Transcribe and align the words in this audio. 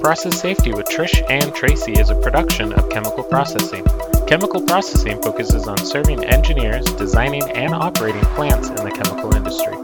Process 0.00 0.40
Safety 0.40 0.72
with 0.72 0.86
Trish 0.86 1.28
and 1.28 1.52
Tracy 1.56 1.92
is 1.94 2.08
a 2.08 2.14
production 2.14 2.72
of 2.72 2.88
Chemical 2.88 3.24
Processing. 3.24 3.84
Chemical 4.28 4.62
Processing 4.62 5.20
focuses 5.20 5.66
on 5.66 5.76
serving 5.78 6.24
engineers, 6.24 6.84
designing, 6.94 7.42
and 7.50 7.74
operating 7.74 8.22
plants 8.36 8.68
in 8.68 8.76
the 8.76 8.92
chemical 8.92 9.34
industry. 9.34 9.76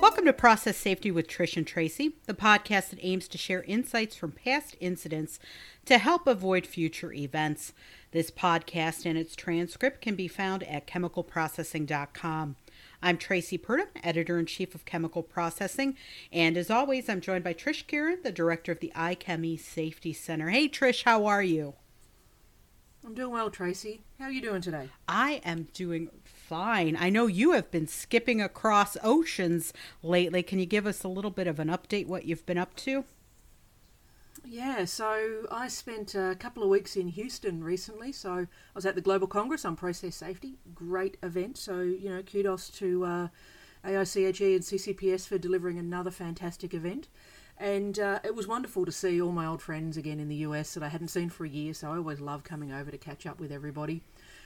Welcome 0.00 0.24
to 0.26 0.32
Process 0.32 0.76
Safety 0.76 1.10
with 1.10 1.26
Trish 1.26 1.56
and 1.56 1.66
Tracy, 1.66 2.14
the 2.26 2.34
podcast 2.34 2.90
that 2.90 3.00
aims 3.02 3.26
to 3.28 3.36
share 3.36 3.64
insights 3.64 4.14
from 4.14 4.30
past 4.30 4.76
incidents 4.78 5.40
to 5.86 5.98
help 5.98 6.28
avoid 6.28 6.64
future 6.64 7.12
events. 7.12 7.72
This 8.12 8.30
podcast 8.30 9.04
and 9.04 9.18
its 9.18 9.34
transcript 9.34 10.00
can 10.00 10.14
be 10.14 10.28
found 10.28 10.62
at 10.62 10.86
chemicalprocessing.com. 10.86 12.54
I'm 13.04 13.18
Tracy 13.18 13.58
Purdum, 13.58 13.88
editor 14.02 14.38
in 14.38 14.46
chief 14.46 14.74
of 14.74 14.86
Chemical 14.86 15.22
Processing, 15.22 15.94
and 16.32 16.56
as 16.56 16.70
always, 16.70 17.06
I'm 17.06 17.20
joined 17.20 17.44
by 17.44 17.52
Trish 17.52 17.86
Kerin, 17.86 18.22
the 18.22 18.32
director 18.32 18.72
of 18.72 18.80
the 18.80 18.92
IChemE 18.96 19.60
Safety 19.60 20.14
Center. 20.14 20.48
Hey, 20.48 20.70
Trish, 20.70 21.04
how 21.04 21.26
are 21.26 21.42
you? 21.42 21.74
I'm 23.04 23.12
doing 23.12 23.30
well, 23.30 23.50
Tracy. 23.50 24.00
How 24.18 24.24
are 24.24 24.30
you 24.30 24.40
doing 24.40 24.62
today? 24.62 24.88
I 25.06 25.42
am 25.44 25.68
doing 25.74 26.08
fine. 26.24 26.96
I 26.98 27.10
know 27.10 27.26
you 27.26 27.52
have 27.52 27.70
been 27.70 27.86
skipping 27.86 28.40
across 28.40 28.96
oceans 29.04 29.74
lately. 30.02 30.42
Can 30.42 30.58
you 30.58 30.64
give 30.64 30.86
us 30.86 31.04
a 31.04 31.08
little 31.08 31.30
bit 31.30 31.46
of 31.46 31.58
an 31.58 31.68
update 31.68 32.06
what 32.06 32.24
you've 32.24 32.46
been 32.46 32.56
up 32.56 32.74
to? 32.76 33.04
Yeah, 34.46 34.84
so 34.84 35.46
I 35.50 35.68
spent 35.68 36.14
a 36.14 36.36
couple 36.38 36.62
of 36.62 36.68
weeks 36.68 36.96
in 36.96 37.08
Houston 37.08 37.64
recently. 37.64 38.12
So 38.12 38.32
I 38.32 38.46
was 38.74 38.84
at 38.84 38.94
the 38.94 39.00
Global 39.00 39.26
Congress 39.26 39.64
on 39.64 39.74
Process 39.74 40.16
Safety. 40.16 40.58
Great 40.74 41.16
event. 41.22 41.56
So, 41.56 41.80
you 41.80 42.10
know, 42.10 42.22
kudos 42.22 42.68
to 42.70 43.04
uh, 43.04 43.28
AICHE 43.84 44.54
and 44.54 44.64
CCPS 44.64 45.26
for 45.26 45.38
delivering 45.38 45.78
another 45.78 46.10
fantastic 46.10 46.74
event. 46.74 47.08
And 47.56 47.98
uh, 47.98 48.20
it 48.22 48.34
was 48.34 48.46
wonderful 48.46 48.84
to 48.84 48.92
see 48.92 49.20
all 49.20 49.32
my 49.32 49.46
old 49.46 49.62
friends 49.62 49.96
again 49.96 50.20
in 50.20 50.28
the 50.28 50.36
US 50.36 50.74
that 50.74 50.82
I 50.82 50.88
hadn't 50.88 51.08
seen 51.08 51.30
for 51.30 51.44
a 51.44 51.48
year. 51.48 51.72
So 51.72 51.90
I 51.90 51.96
always 51.96 52.20
love 52.20 52.44
coming 52.44 52.70
over 52.70 52.90
to 52.90 52.98
catch 52.98 53.26
up 53.26 53.40
with 53.40 53.50
everybody. 53.50 54.02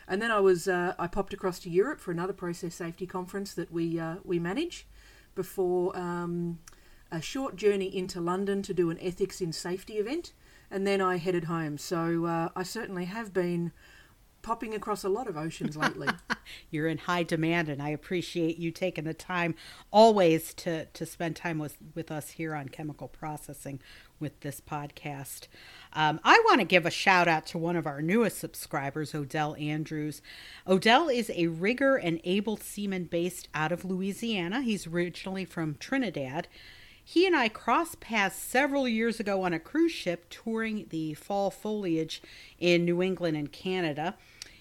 And 0.07 0.23
then 0.23 0.31
I 0.31 0.39
was 0.39 0.69
uh, 0.69 0.95
I 0.99 1.07
popped 1.09 1.33
across 1.33 1.59
to 1.61 1.71
Europe 1.71 2.01
for 2.01 2.13
another 2.13 2.33
process 2.33 2.75
safety 2.77 3.07
conference 3.07 3.53
that 3.55 3.73
we 3.73 3.99
uh, 3.99 4.17
we 4.25 4.39
manage 4.39 4.87
before. 5.35 5.97
Um, 5.99 6.61
a 7.11 7.21
short 7.21 7.57
journey 7.57 7.95
into 7.95 8.21
London 8.21 8.63
to 8.63 8.75
do 8.75 8.91
an 8.91 8.99
ethics 9.01 9.41
in 9.41 9.53
safety 9.53 9.95
event, 9.95 10.33
and 10.71 10.87
then 10.87 11.01
I 11.01 11.17
headed 11.17 11.45
home. 11.45 11.79
So 11.79 12.27
uh, 12.27 12.49
I 12.55 12.63
certainly 12.63 13.07
have 13.07 13.33
been 13.33 13.73
popping 14.43 14.75
across 14.75 15.05
a 15.05 15.09
lot 15.09 15.29
of 15.29 15.37
oceans 15.37 15.77
lately. 15.77 16.09
You're 16.71 16.87
in 16.87 16.99
high 16.99 17.23
demand, 17.23 17.69
and 17.69 17.83
I 17.83 17.91
appreciate 17.91 18.59
you 18.59 18.71
taking 18.71 19.05
the 19.05 19.15
time 19.15 19.55
always 19.91 20.55
to, 20.55 20.87
to 20.87 21.07
spend 21.07 21.37
time 21.37 21.59
with, 21.59 21.77
with 21.95 22.11
us 22.11 22.31
here 22.31 22.55
on 22.55 22.69
chemical 22.69 23.09
processing 23.09 23.81
with 24.21 24.41
this 24.41 24.61
podcast. 24.61 25.49
Um, 25.93 26.21
I 26.25 26.41
want 26.47 26.61
to 26.61 26.67
give 26.67 26.87
a 26.87 26.91
shout 26.91 27.29
out 27.29 27.47
to 27.47 27.59
one 27.59 27.77
of 27.77 27.87
our 27.87 28.01
newest 28.01 28.39
subscribers, 28.39 29.15
Odell 29.15 29.55
Andrews. 29.57 30.23
Odell 30.67 31.09
is 31.09 31.31
a 31.35 31.49
rigger 31.49 31.97
and 31.97 32.21
able 32.25 32.57
seaman 32.57 33.05
based 33.05 33.49
out 33.55 33.73
of 33.73 33.85
Louisiana. 33.85 34.63
He's 34.63 34.87
originally 34.87 35.45
from 35.45 35.77
Trinidad. 35.77 36.49
He 37.11 37.27
and 37.27 37.35
I 37.35 37.49
crossed 37.49 38.01
paths 38.01 38.37
several 38.37 38.87
years 38.87 39.19
ago 39.19 39.43
on 39.43 39.55
a 39.55 39.59
cruise 39.59 39.93
ship 39.93 40.27
touring 40.29 40.89
the 40.91 41.15
fall 41.15 41.51
foliage 41.51 42.21
in 42.59 42.85
New 42.85 43.01
England 43.01 43.35
and 43.35 43.51
Canada. 43.51 44.15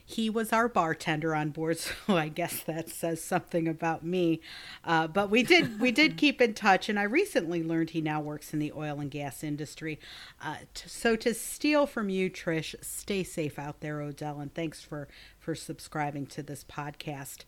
He 0.05 0.29
was 0.29 0.53
our 0.53 0.69
bartender 0.69 1.35
on 1.35 1.49
board, 1.49 1.77
so 1.77 1.93
I 2.15 2.29
guess 2.29 2.63
that 2.63 2.87
says 2.89 3.21
something 3.21 3.67
about 3.67 4.05
me. 4.05 4.39
Uh, 4.85 5.07
but 5.07 5.29
we 5.29 5.43
did 5.43 5.81
we 5.81 5.91
did 5.91 6.15
keep 6.23 6.39
in 6.39 6.53
touch, 6.53 6.87
and 6.87 6.97
I 6.97 7.03
recently 7.03 7.61
learned 7.61 7.89
he 7.89 7.99
now 7.99 8.21
works 8.21 8.53
in 8.53 8.59
the 8.59 8.71
oil 8.71 9.01
and 9.01 9.11
gas 9.11 9.43
industry. 9.43 9.99
Uh, 10.41 10.55
t- 10.73 10.87
so 10.87 11.17
to 11.17 11.33
steal 11.33 11.85
from 11.85 12.07
you, 12.07 12.29
Trish, 12.29 12.75
stay 12.81 13.25
safe 13.25 13.59
out 13.59 13.81
there, 13.81 14.01
Odell, 14.01 14.39
and 14.39 14.53
thanks 14.53 14.81
for 14.81 15.09
for 15.37 15.53
subscribing 15.53 16.25
to 16.27 16.41
this 16.41 16.63
podcast. 16.63 17.43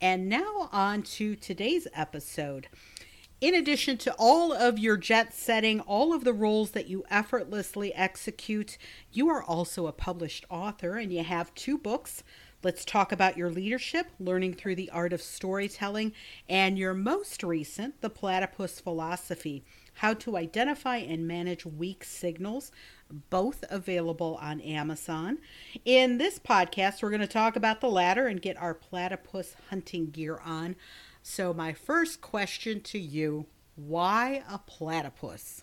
And 0.00 0.28
now 0.28 0.68
on 0.72 1.02
to 1.02 1.36
today's 1.36 1.86
episode. 1.94 2.66
In 3.42 3.56
addition 3.56 3.96
to 3.96 4.14
all 4.20 4.52
of 4.52 4.78
your 4.78 4.96
jet 4.96 5.34
setting, 5.34 5.80
all 5.80 6.14
of 6.14 6.22
the 6.22 6.32
roles 6.32 6.70
that 6.70 6.86
you 6.86 7.04
effortlessly 7.10 7.92
execute, 7.92 8.78
you 9.10 9.28
are 9.30 9.42
also 9.42 9.88
a 9.88 9.92
published 9.92 10.44
author 10.48 10.96
and 10.96 11.12
you 11.12 11.24
have 11.24 11.52
two 11.56 11.76
books. 11.76 12.22
Let's 12.62 12.84
talk 12.84 13.10
about 13.10 13.36
your 13.36 13.50
leadership, 13.50 14.06
learning 14.20 14.54
through 14.54 14.76
the 14.76 14.90
art 14.90 15.12
of 15.12 15.20
storytelling, 15.20 16.12
and 16.48 16.78
your 16.78 16.94
most 16.94 17.42
recent, 17.42 18.00
The 18.00 18.10
Platypus 18.10 18.78
Philosophy 18.78 19.64
How 19.94 20.14
to 20.14 20.36
Identify 20.36 20.98
and 20.98 21.26
Manage 21.26 21.66
Weak 21.66 22.04
Signals, 22.04 22.70
both 23.28 23.64
available 23.68 24.38
on 24.40 24.60
Amazon. 24.60 25.38
In 25.84 26.18
this 26.18 26.38
podcast, 26.38 27.02
we're 27.02 27.10
going 27.10 27.20
to 27.22 27.26
talk 27.26 27.56
about 27.56 27.80
the 27.80 27.90
latter 27.90 28.28
and 28.28 28.40
get 28.40 28.56
our 28.56 28.72
platypus 28.72 29.56
hunting 29.68 30.10
gear 30.10 30.40
on. 30.44 30.76
So, 31.22 31.54
my 31.54 31.72
first 31.72 32.20
question 32.20 32.80
to 32.82 32.98
you 32.98 33.46
why 33.76 34.42
a 34.50 34.58
platypus? 34.58 35.62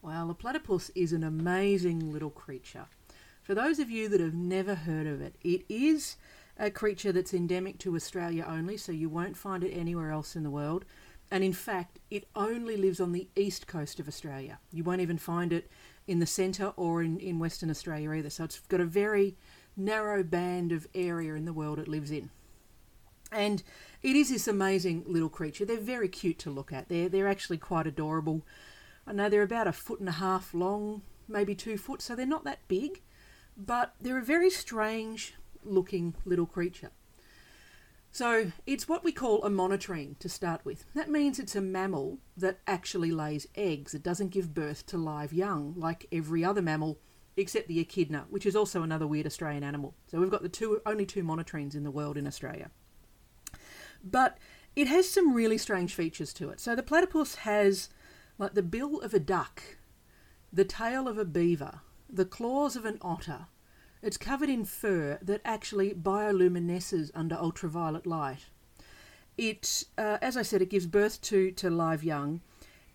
Well, 0.00 0.30
a 0.30 0.34
platypus 0.34 0.90
is 0.94 1.12
an 1.12 1.22
amazing 1.22 2.12
little 2.12 2.30
creature. 2.30 2.86
For 3.42 3.54
those 3.54 3.78
of 3.78 3.90
you 3.90 4.08
that 4.08 4.20
have 4.20 4.34
never 4.34 4.74
heard 4.74 5.06
of 5.06 5.20
it, 5.20 5.36
it 5.42 5.64
is 5.68 6.16
a 6.58 6.70
creature 6.70 7.12
that's 7.12 7.34
endemic 7.34 7.78
to 7.80 7.94
Australia 7.94 8.44
only, 8.48 8.78
so 8.78 8.90
you 8.90 9.08
won't 9.08 9.36
find 9.36 9.62
it 9.62 9.72
anywhere 9.72 10.10
else 10.10 10.34
in 10.34 10.42
the 10.42 10.50
world. 10.50 10.84
And 11.30 11.44
in 11.44 11.52
fact, 11.52 11.98
it 12.10 12.26
only 12.34 12.76
lives 12.76 13.00
on 13.00 13.12
the 13.12 13.28
east 13.36 13.66
coast 13.66 14.00
of 14.00 14.08
Australia. 14.08 14.58
You 14.72 14.82
won't 14.82 15.02
even 15.02 15.18
find 15.18 15.52
it 15.52 15.70
in 16.06 16.20
the 16.20 16.26
centre 16.26 16.72
or 16.76 17.02
in, 17.02 17.18
in 17.18 17.38
Western 17.38 17.70
Australia 17.70 18.12
either. 18.12 18.30
So 18.30 18.44
it's 18.44 18.60
got 18.60 18.80
a 18.80 18.86
very 18.86 19.36
narrow 19.76 20.22
band 20.22 20.72
of 20.72 20.86
area 20.94 21.34
in 21.34 21.44
the 21.44 21.52
world 21.52 21.78
it 21.78 21.88
lives 21.88 22.10
in. 22.10 22.30
And 23.32 23.62
it 24.06 24.14
is 24.14 24.30
this 24.30 24.46
amazing 24.46 25.02
little 25.04 25.28
creature. 25.28 25.64
They're 25.64 25.78
very 25.78 26.08
cute 26.08 26.38
to 26.40 26.50
look 26.50 26.72
at. 26.72 26.88
They're, 26.88 27.08
they're 27.08 27.26
actually 27.26 27.58
quite 27.58 27.88
adorable. 27.88 28.46
I 29.04 29.12
know 29.12 29.28
they're 29.28 29.42
about 29.42 29.66
a 29.66 29.72
foot 29.72 29.98
and 29.98 30.08
a 30.08 30.12
half 30.12 30.54
long, 30.54 31.02
maybe 31.26 31.56
two 31.56 31.76
foot, 31.76 32.00
so 32.00 32.14
they're 32.14 32.24
not 32.24 32.44
that 32.44 32.68
big, 32.68 33.02
but 33.56 33.96
they're 34.00 34.18
a 34.18 34.24
very 34.24 34.48
strange 34.48 35.34
looking 35.64 36.14
little 36.24 36.46
creature. 36.46 36.92
So 38.12 38.52
it's 38.64 38.88
what 38.88 39.02
we 39.02 39.10
call 39.10 39.42
a 39.42 39.50
monotreme 39.50 40.16
to 40.20 40.28
start 40.28 40.64
with. 40.64 40.84
That 40.94 41.10
means 41.10 41.40
it's 41.40 41.56
a 41.56 41.60
mammal 41.60 42.18
that 42.36 42.60
actually 42.64 43.10
lays 43.10 43.48
eggs. 43.56 43.92
It 43.92 44.04
doesn't 44.04 44.30
give 44.30 44.54
birth 44.54 44.86
to 44.86 44.96
live 44.96 45.32
young 45.32 45.74
like 45.76 46.06
every 46.12 46.44
other 46.44 46.62
mammal 46.62 47.00
except 47.36 47.66
the 47.66 47.80
echidna, 47.80 48.26
which 48.30 48.46
is 48.46 48.54
also 48.54 48.84
another 48.84 49.06
weird 49.08 49.26
Australian 49.26 49.64
animal. 49.64 49.94
So 50.06 50.20
we've 50.20 50.30
got 50.30 50.42
the 50.42 50.48
two 50.48 50.80
only 50.86 51.04
two 51.04 51.24
monotremes 51.24 51.74
in 51.74 51.82
the 51.82 51.90
world 51.90 52.16
in 52.16 52.28
Australia. 52.28 52.70
But 54.10 54.38
it 54.76 54.88
has 54.88 55.08
some 55.08 55.34
really 55.34 55.58
strange 55.58 55.94
features 55.94 56.32
to 56.34 56.50
it. 56.50 56.60
So 56.60 56.76
the 56.76 56.82
platypus 56.82 57.36
has 57.36 57.88
like 58.38 58.54
the 58.54 58.62
bill 58.62 59.00
of 59.00 59.14
a 59.14 59.18
duck, 59.18 59.62
the 60.52 60.64
tail 60.64 61.08
of 61.08 61.18
a 61.18 61.24
beaver, 61.24 61.80
the 62.08 62.24
claws 62.24 62.76
of 62.76 62.84
an 62.84 62.98
otter. 63.00 63.46
It's 64.02 64.18
covered 64.18 64.50
in 64.50 64.64
fur 64.64 65.18
that 65.22 65.40
actually 65.44 65.94
bioluminesces 65.94 67.10
under 67.14 67.34
ultraviolet 67.34 68.06
light. 68.06 68.46
It, 69.38 69.84
uh, 69.98 70.18
as 70.22 70.36
I 70.36 70.42
said, 70.42 70.62
it 70.62 70.70
gives 70.70 70.86
birth 70.86 71.20
to, 71.22 71.50
to 71.52 71.70
live 71.70 72.04
young. 72.04 72.40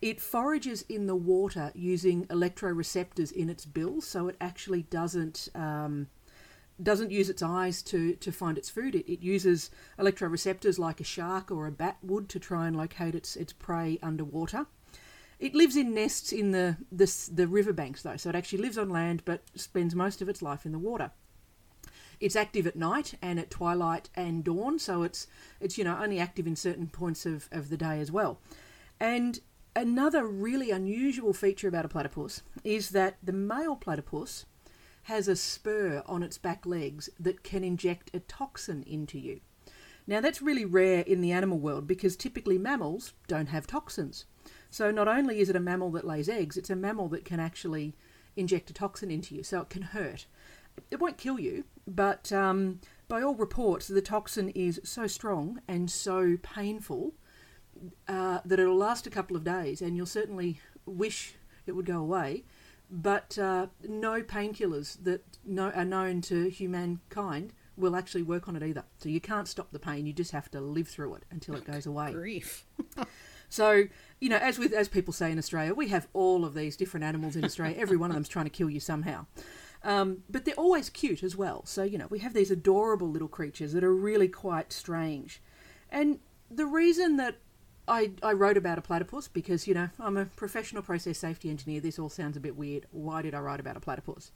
It 0.01 0.21
forages 0.21 0.83
in 0.89 1.05
the 1.05 1.15
water 1.15 1.71
using 1.75 2.25
electroreceptors 2.27 3.31
in 3.31 3.49
its 3.49 3.65
bill, 3.65 4.01
so 4.01 4.27
it 4.27 4.37
actually 4.41 4.83
doesn't 4.83 5.49
um, 5.53 6.07
doesn't 6.83 7.11
use 7.11 7.29
its 7.29 7.41
eyes 7.41 7.81
to, 7.83 8.15
to 8.15 8.31
find 8.31 8.57
its 8.57 8.69
food. 8.69 8.95
It, 8.95 9.11
it 9.11 9.21
uses 9.21 9.69
electroreceptors 9.99 10.79
like 10.79 10.99
a 10.99 11.05
shark 11.05 11.51
or 11.51 11.67
a 11.67 11.71
bat 11.71 11.97
would 12.01 12.29
to 12.29 12.39
try 12.39 12.67
and 12.67 12.75
locate 12.75 13.15
its, 13.15 13.35
its 13.35 13.53
prey 13.53 13.99
underwater. 14.01 14.67
It 15.39 15.55
lives 15.55 15.75
in 15.75 15.93
nests 15.93 16.31
in 16.31 16.51
the, 16.51 16.77
the, 16.91 17.11
the 17.33 17.47
riverbanks, 17.47 18.03
though, 18.03 18.17
so 18.17 18.29
it 18.29 18.35
actually 18.35 18.61
lives 18.61 18.77
on 18.77 18.89
land 18.89 19.23
but 19.25 19.41
spends 19.55 19.95
most 19.95 20.21
of 20.21 20.29
its 20.29 20.41
life 20.41 20.65
in 20.65 20.71
the 20.71 20.79
water. 20.79 21.11
It's 22.19 22.35
active 22.35 22.67
at 22.67 22.75
night 22.75 23.15
and 23.23 23.39
at 23.39 23.49
twilight 23.49 24.11
and 24.13 24.43
dawn, 24.43 24.77
so 24.77 25.01
it's, 25.01 25.25
it's 25.59 25.79
you 25.79 25.83
know, 25.83 25.97
only 25.99 26.19
active 26.19 26.45
in 26.45 26.55
certain 26.55 26.87
points 26.87 27.25
of, 27.25 27.49
of 27.51 27.69
the 27.69 27.77
day 27.77 27.99
as 27.99 28.11
well. 28.11 28.39
And 28.99 29.39
another 29.75 30.27
really 30.27 30.69
unusual 30.69 31.33
feature 31.33 31.67
about 31.67 31.85
a 31.85 31.89
platypus 31.89 32.43
is 32.63 32.89
that 32.91 33.17
the 33.23 33.33
male 33.33 33.75
platypus 33.75 34.45
has 35.11 35.27
a 35.27 35.35
spur 35.35 36.01
on 36.05 36.23
its 36.23 36.37
back 36.37 36.65
legs 36.65 37.09
that 37.19 37.43
can 37.43 37.65
inject 37.65 38.09
a 38.13 38.21
toxin 38.21 38.81
into 38.83 39.19
you. 39.19 39.41
Now, 40.07 40.21
that's 40.21 40.41
really 40.41 40.63
rare 40.63 41.01
in 41.01 41.19
the 41.19 41.33
animal 41.33 41.59
world 41.59 41.85
because 41.85 42.15
typically 42.15 42.57
mammals 42.57 43.11
don't 43.27 43.49
have 43.49 43.67
toxins. 43.67 44.23
So, 44.69 44.89
not 44.89 45.09
only 45.09 45.41
is 45.41 45.49
it 45.49 45.55
a 45.57 45.59
mammal 45.59 45.91
that 45.91 46.07
lays 46.07 46.29
eggs, 46.29 46.55
it's 46.55 46.69
a 46.69 46.77
mammal 46.77 47.09
that 47.09 47.25
can 47.25 47.41
actually 47.41 47.93
inject 48.37 48.69
a 48.69 48.73
toxin 48.73 49.11
into 49.11 49.35
you, 49.35 49.43
so 49.43 49.59
it 49.59 49.69
can 49.69 49.81
hurt. 49.81 50.27
It 50.89 51.01
won't 51.01 51.17
kill 51.17 51.41
you, 51.41 51.65
but 51.85 52.31
um, 52.31 52.79
by 53.09 53.21
all 53.21 53.35
reports, 53.35 53.89
the 53.89 54.01
toxin 54.01 54.47
is 54.49 54.79
so 54.85 55.07
strong 55.07 55.59
and 55.67 55.91
so 55.91 56.37
painful 56.41 57.15
uh, 58.07 58.39
that 58.45 58.61
it'll 58.61 58.77
last 58.77 59.05
a 59.07 59.09
couple 59.09 59.35
of 59.35 59.43
days, 59.43 59.81
and 59.81 59.97
you'll 59.97 60.05
certainly 60.05 60.61
wish 60.85 61.33
it 61.65 61.73
would 61.73 61.85
go 61.85 61.99
away. 61.99 62.45
But 62.91 63.37
uh, 63.37 63.67
no 63.87 64.21
painkillers 64.21 65.01
that 65.03 65.23
no, 65.45 65.69
are 65.71 65.85
known 65.85 66.21
to 66.23 66.49
humankind 66.49 67.53
will 67.77 67.95
actually 67.95 68.23
work 68.23 68.49
on 68.49 68.57
it 68.57 68.63
either. 68.63 68.83
So 68.97 69.07
you 69.07 69.21
can't 69.21 69.47
stop 69.47 69.71
the 69.71 69.79
pain; 69.79 70.05
you 70.05 70.13
just 70.13 70.31
have 70.31 70.51
to 70.51 70.59
live 70.59 70.89
through 70.89 71.15
it 71.15 71.23
until 71.31 71.55
it 71.55 71.65
goes 71.65 71.85
away. 71.85 72.11
Grief. 72.11 72.65
So, 73.51 73.83
you 74.21 74.29
know, 74.29 74.37
as 74.37 74.57
with 74.57 74.71
as 74.71 74.87
people 74.87 75.11
say 75.11 75.29
in 75.29 75.37
Australia, 75.37 75.73
we 75.73 75.89
have 75.89 76.07
all 76.13 76.45
of 76.45 76.53
these 76.53 76.77
different 76.77 77.03
animals 77.03 77.35
in 77.35 77.43
Australia. 77.43 77.75
Every 77.77 77.97
one 77.97 78.09
of 78.09 78.13
them's 78.13 78.29
trying 78.29 78.45
to 78.45 78.49
kill 78.49 78.69
you 78.69 78.79
somehow. 78.79 79.25
Um, 79.83 80.23
but 80.29 80.45
they're 80.45 80.55
always 80.55 80.89
cute 80.89 81.21
as 81.21 81.35
well. 81.35 81.65
So, 81.65 81.83
you 81.83 81.97
know, 81.97 82.07
we 82.09 82.19
have 82.19 82.33
these 82.33 82.49
adorable 82.49 83.09
little 83.09 83.27
creatures 83.27 83.73
that 83.73 83.83
are 83.83 83.93
really 83.93 84.29
quite 84.29 84.71
strange. 84.71 85.41
And 85.89 86.19
the 86.49 86.65
reason 86.65 87.17
that 87.17 87.39
I, 87.91 88.11
I 88.23 88.31
wrote 88.31 88.55
about 88.55 88.77
a 88.77 88.81
platypus, 88.81 89.27
because, 89.27 89.67
you 89.67 89.73
know, 89.73 89.89
I'm 89.99 90.15
a 90.15 90.25
professional 90.25 90.81
process 90.81 91.17
safety 91.17 91.49
engineer, 91.49 91.81
this 91.81 91.99
all 91.99 92.07
sounds 92.07 92.37
a 92.37 92.39
bit 92.39 92.55
weird. 92.55 92.85
Why 92.91 93.21
did 93.21 93.35
I 93.35 93.39
write 93.39 93.59
about 93.59 93.75
a 93.75 93.81
platypus? 93.81 94.31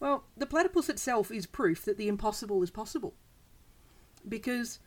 Well, 0.00 0.24
the 0.36 0.46
platypus 0.46 0.88
itself 0.88 1.30
is 1.30 1.46
proof 1.46 1.84
that 1.84 1.98
the 1.98 2.08
impossible 2.08 2.62
is 2.62 2.70
possible. 2.70 3.14
Because 4.26 4.78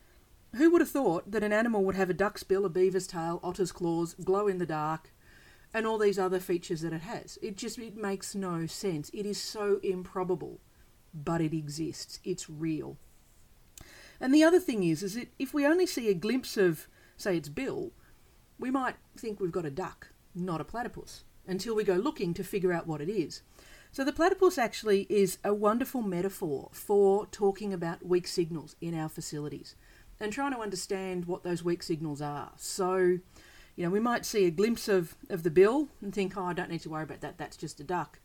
who 0.56 0.72
would 0.72 0.82
have 0.82 0.90
thought 0.90 1.30
that 1.30 1.44
an 1.44 1.54
animal 1.54 1.84
would 1.84 1.94
have 1.94 2.10
a 2.10 2.14
duck's 2.16 2.42
bill, 2.42 2.66
a 2.66 2.70
beaver's 2.70 3.06
tail, 3.06 3.40
otter's 3.44 3.72
claws, 3.72 4.16
glow 4.16 4.48
in 4.48 4.58
the 4.58 4.66
dark, 4.66 5.14
and 5.72 5.86
all 5.86 6.00
these 6.00 6.18
other 6.18 6.40
features 6.40 6.82
that 6.82 6.94
it 6.94 7.02
has? 7.02 7.38
It 7.44 7.56
just 7.56 7.78
it 7.78 7.96
makes 7.96 8.34
no 8.34 8.66
sense. 8.66 9.12
It 9.14 9.28
is 9.28 9.40
so 9.40 9.80
improbable, 9.84 10.60
but 11.14 11.40
it 11.40 11.54
exists. 11.54 12.20
It's 12.24 12.50
real. 12.50 12.98
And 14.20 14.34
the 14.34 14.44
other 14.44 14.60
thing 14.60 14.84
is, 14.84 15.04
is 15.04 15.14
that 15.14 15.30
if 15.38 15.54
we 15.54 15.68
only 15.68 15.86
see 15.86 16.10
a 16.10 16.16
glimpse 16.16 16.58
of, 16.58 16.88
say, 17.16 17.38
its 17.38 17.50
bill, 17.50 17.92
we 18.60 18.72
might 18.72 18.96
think 19.18 19.40
we've 19.40 19.52
got 19.52 19.66
a 19.66 19.72
duck, 19.72 20.10
not 20.34 20.62
a 20.62 20.66
platypus, 20.66 21.24
until 21.48 21.76
we 21.76 21.84
go 21.84 21.96
looking 21.96 22.34
to 22.34 22.44
figure 22.44 22.74
out 22.74 22.88
what 22.88 23.02
it 23.02 23.10
is. 23.10 23.42
So 23.92 24.04
the 24.04 24.14
platypus 24.14 24.58
actually 24.58 25.08
is 25.10 25.38
a 25.44 25.54
wonderful 25.54 26.02
metaphor 26.02 26.70
for 26.72 27.26
talking 27.28 27.74
about 27.74 28.06
weak 28.06 28.28
signals 28.28 28.76
in 28.82 28.98
our 28.98 29.10
facilities 29.10 29.76
and 30.20 30.34
trying 30.34 30.54
to 30.54 30.60
understand 30.60 31.26
what 31.26 31.44
those 31.44 31.64
weak 31.64 31.82
signals 31.84 32.22
are. 32.22 32.52
So, 32.58 32.98
you 32.98 33.84
know, 33.84 33.90
we 33.90 34.00
might 34.00 34.26
see 34.26 34.46
a 34.46 34.52
glimpse 34.52 34.88
of, 34.88 35.16
of 35.30 35.44
the 35.44 35.52
bill 35.52 35.90
and 36.02 36.14
think, 36.14 36.36
oh, 36.36 36.46
I 36.46 36.54
don't 36.54 36.70
need 36.70 36.82
to 36.82 36.90
worry 36.90 37.04
about 37.04 37.22
that, 37.22 37.38
that's 37.38 37.58
just 37.58 37.80
a 37.80 37.84
duck. 37.84 38.20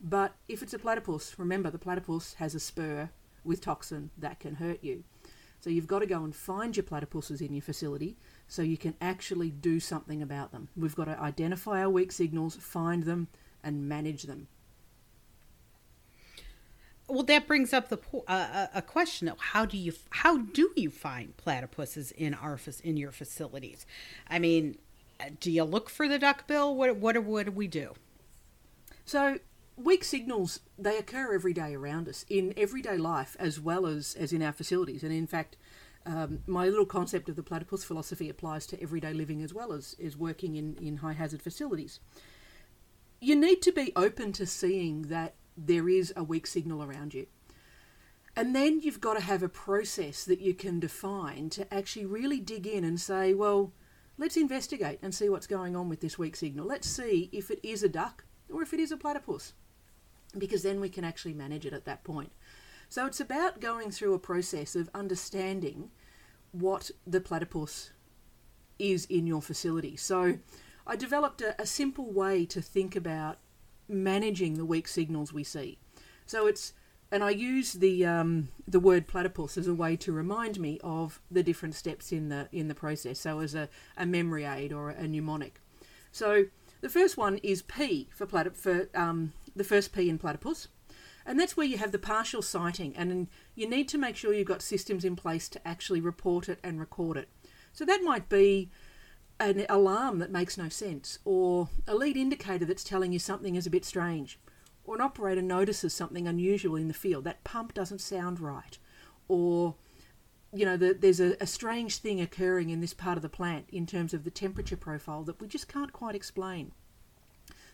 But 0.00 0.34
if 0.48 0.62
it's 0.62 0.74
a 0.74 0.78
platypus, 0.78 1.38
remember 1.38 1.70
the 1.70 1.78
platypus 1.78 2.34
has 2.34 2.54
a 2.54 2.60
spur 2.60 3.10
with 3.44 3.60
toxin 3.60 4.10
that 4.18 4.40
can 4.40 4.56
hurt 4.56 4.84
you. 4.84 5.04
So 5.60 5.70
you've 5.70 5.86
got 5.86 6.00
to 6.00 6.06
go 6.06 6.22
and 6.22 6.34
find 6.34 6.76
your 6.76 6.84
platypuses 6.84 7.40
in 7.40 7.54
your 7.54 7.62
facility 7.62 8.16
so 8.48 8.62
you 8.62 8.76
can 8.76 8.94
actually 9.00 9.50
do 9.50 9.80
something 9.80 10.22
about 10.22 10.52
them. 10.52 10.68
We've 10.76 10.94
got 10.94 11.06
to 11.06 11.20
identify 11.20 11.80
our 11.80 11.90
weak 11.90 12.12
signals, 12.12 12.56
find 12.56 13.04
them, 13.04 13.28
and 13.62 13.88
manage 13.88 14.24
them. 14.24 14.48
Well, 17.08 17.22
that 17.24 17.46
brings 17.46 17.72
up 17.72 17.88
the 17.88 17.98
uh, 18.26 18.66
a 18.74 18.82
question 18.82 19.28
of 19.28 19.38
how 19.38 19.64
do 19.64 19.76
you 19.76 19.92
how 20.10 20.38
do 20.38 20.70
you 20.74 20.90
find 20.90 21.36
platypuses 21.36 22.10
in 22.12 22.34
our 22.34 22.58
in 22.82 22.96
your 22.96 23.12
facilities? 23.12 23.86
I 24.28 24.40
mean, 24.40 24.78
do 25.40 25.52
you 25.52 25.62
look 25.62 25.88
for 25.88 26.08
the 26.08 26.18
duckbill? 26.18 26.74
What 26.74 26.96
what 26.96 27.16
what 27.22 27.46
do 27.46 27.52
we 27.52 27.68
do? 27.68 27.94
So 29.04 29.38
weak 29.76 30.02
signals 30.02 30.60
they 30.78 30.98
occur 30.98 31.32
every 31.32 31.52
day 31.52 31.74
around 31.74 32.08
us 32.08 32.24
in 32.28 32.54
everyday 32.56 32.96
life 32.96 33.36
as 33.38 33.60
well 33.60 33.86
as 33.86 34.16
as 34.18 34.32
in 34.32 34.42
our 34.42 34.52
facilities, 34.52 35.02
and 35.02 35.12
in 35.12 35.26
fact. 35.26 35.56
Um, 36.06 36.38
my 36.46 36.68
little 36.68 36.86
concept 36.86 37.28
of 37.28 37.34
the 37.34 37.42
platypus 37.42 37.82
philosophy 37.82 38.28
applies 38.28 38.64
to 38.68 38.80
everyday 38.80 39.12
living 39.12 39.42
as 39.42 39.52
well 39.52 39.72
as, 39.72 39.96
as 40.02 40.16
working 40.16 40.54
in, 40.54 40.76
in 40.80 40.98
high 40.98 41.14
hazard 41.14 41.42
facilities. 41.42 41.98
You 43.20 43.34
need 43.34 43.60
to 43.62 43.72
be 43.72 43.92
open 43.96 44.32
to 44.34 44.46
seeing 44.46 45.02
that 45.02 45.34
there 45.56 45.88
is 45.88 46.12
a 46.16 46.22
weak 46.22 46.46
signal 46.46 46.82
around 46.82 47.12
you. 47.12 47.26
And 48.36 48.54
then 48.54 48.80
you've 48.80 49.00
got 49.00 49.14
to 49.14 49.20
have 49.20 49.42
a 49.42 49.48
process 49.48 50.24
that 50.24 50.40
you 50.40 50.54
can 50.54 50.78
define 50.78 51.48
to 51.50 51.74
actually 51.74 52.06
really 52.06 52.38
dig 52.38 52.66
in 52.66 52.84
and 52.84 53.00
say, 53.00 53.34
well, 53.34 53.72
let's 54.18 54.36
investigate 54.36 54.98
and 55.02 55.14
see 55.14 55.28
what's 55.28 55.46
going 55.46 55.74
on 55.74 55.88
with 55.88 56.00
this 56.00 56.18
weak 56.18 56.36
signal. 56.36 56.66
Let's 56.66 56.88
see 56.88 57.30
if 57.32 57.50
it 57.50 57.60
is 57.62 57.82
a 57.82 57.88
duck 57.88 58.24
or 58.52 58.62
if 58.62 58.72
it 58.74 58.78
is 58.78 58.92
a 58.92 58.96
platypus, 58.96 59.54
because 60.36 60.62
then 60.62 60.80
we 60.80 60.90
can 60.90 61.02
actually 61.02 61.34
manage 61.34 61.64
it 61.66 61.72
at 61.72 61.86
that 61.86 62.04
point. 62.04 62.30
So 62.88 63.06
it's 63.06 63.20
about 63.20 63.60
going 63.60 63.90
through 63.90 64.14
a 64.14 64.18
process 64.18 64.76
of 64.76 64.90
understanding 64.94 65.90
what 66.52 66.90
the 67.06 67.20
platypus 67.20 67.90
is 68.78 69.06
in 69.06 69.26
your 69.26 69.42
facility. 69.42 69.96
So 69.96 70.38
I 70.86 70.96
developed 70.96 71.40
a, 71.40 71.60
a 71.60 71.66
simple 71.66 72.10
way 72.12 72.46
to 72.46 72.60
think 72.62 72.94
about 72.96 73.38
managing 73.88 74.54
the 74.54 74.64
weak 74.64 74.88
signals 74.88 75.32
we 75.32 75.44
see. 75.44 75.78
So 76.26 76.46
it's 76.46 76.72
and 77.12 77.22
I 77.22 77.30
use 77.30 77.74
the 77.74 78.04
um, 78.04 78.48
the 78.66 78.80
word 78.80 79.06
platypus 79.06 79.56
as 79.56 79.68
a 79.68 79.74
way 79.74 79.96
to 79.96 80.12
remind 80.12 80.58
me 80.58 80.80
of 80.82 81.20
the 81.30 81.42
different 81.42 81.74
steps 81.74 82.10
in 82.12 82.28
the 82.28 82.48
in 82.52 82.68
the 82.68 82.74
process. 82.74 83.20
So 83.20 83.40
as 83.40 83.54
a, 83.54 83.68
a 83.96 84.06
memory 84.06 84.44
aid 84.44 84.72
or 84.72 84.90
a 84.90 85.06
mnemonic. 85.06 85.60
So 86.10 86.46
the 86.80 86.88
first 86.88 87.16
one 87.16 87.38
is 87.38 87.62
P 87.62 88.08
for 88.12 88.26
platyp 88.26 88.56
for 88.56 88.88
um, 88.94 89.32
the 89.54 89.64
first 89.64 89.92
P 89.92 90.08
in 90.08 90.18
platypus, 90.18 90.68
and 91.26 91.38
that's 91.38 91.56
where 91.56 91.66
you 91.66 91.76
have 91.78 91.92
the 91.92 91.98
partial 91.98 92.40
sighting, 92.40 92.94
and 92.96 93.26
you 93.54 93.68
need 93.68 93.88
to 93.88 93.98
make 93.98 94.16
sure 94.16 94.32
you've 94.32 94.46
got 94.46 94.62
systems 94.62 95.04
in 95.04 95.16
place 95.16 95.48
to 95.50 95.68
actually 95.68 96.00
report 96.00 96.48
it 96.48 96.60
and 96.62 96.78
record 96.80 97.16
it. 97.16 97.28
So 97.72 97.84
that 97.84 98.02
might 98.02 98.28
be 98.28 98.70
an 99.38 99.66
alarm 99.68 100.18
that 100.20 100.30
makes 100.30 100.56
no 100.56 100.68
sense, 100.68 101.18
or 101.24 101.68
a 101.86 101.94
lead 101.94 102.16
indicator 102.16 102.64
that's 102.64 102.84
telling 102.84 103.12
you 103.12 103.18
something 103.18 103.54
is 103.54 103.66
a 103.66 103.70
bit 103.70 103.84
strange, 103.84 104.38
or 104.84 104.94
an 104.94 105.02
operator 105.02 105.42
notices 105.42 105.92
something 105.92 106.26
unusual 106.26 106.76
in 106.76 106.88
the 106.88 106.94
field. 106.94 107.24
That 107.24 107.44
pump 107.44 107.74
doesn't 107.74 108.00
sound 108.00 108.40
right, 108.40 108.78
or 109.28 109.74
you 110.52 110.64
know, 110.64 110.76
the, 110.76 110.96
there's 110.98 111.20
a, 111.20 111.36
a 111.40 111.46
strange 111.46 111.98
thing 111.98 112.20
occurring 112.20 112.70
in 112.70 112.80
this 112.80 112.94
part 112.94 113.18
of 113.18 113.22
the 113.22 113.28
plant 113.28 113.66
in 113.70 113.84
terms 113.84 114.14
of 114.14 114.24
the 114.24 114.30
temperature 114.30 114.76
profile 114.76 115.22
that 115.24 115.40
we 115.40 115.48
just 115.48 115.68
can't 115.68 115.92
quite 115.92 116.14
explain. 116.14 116.72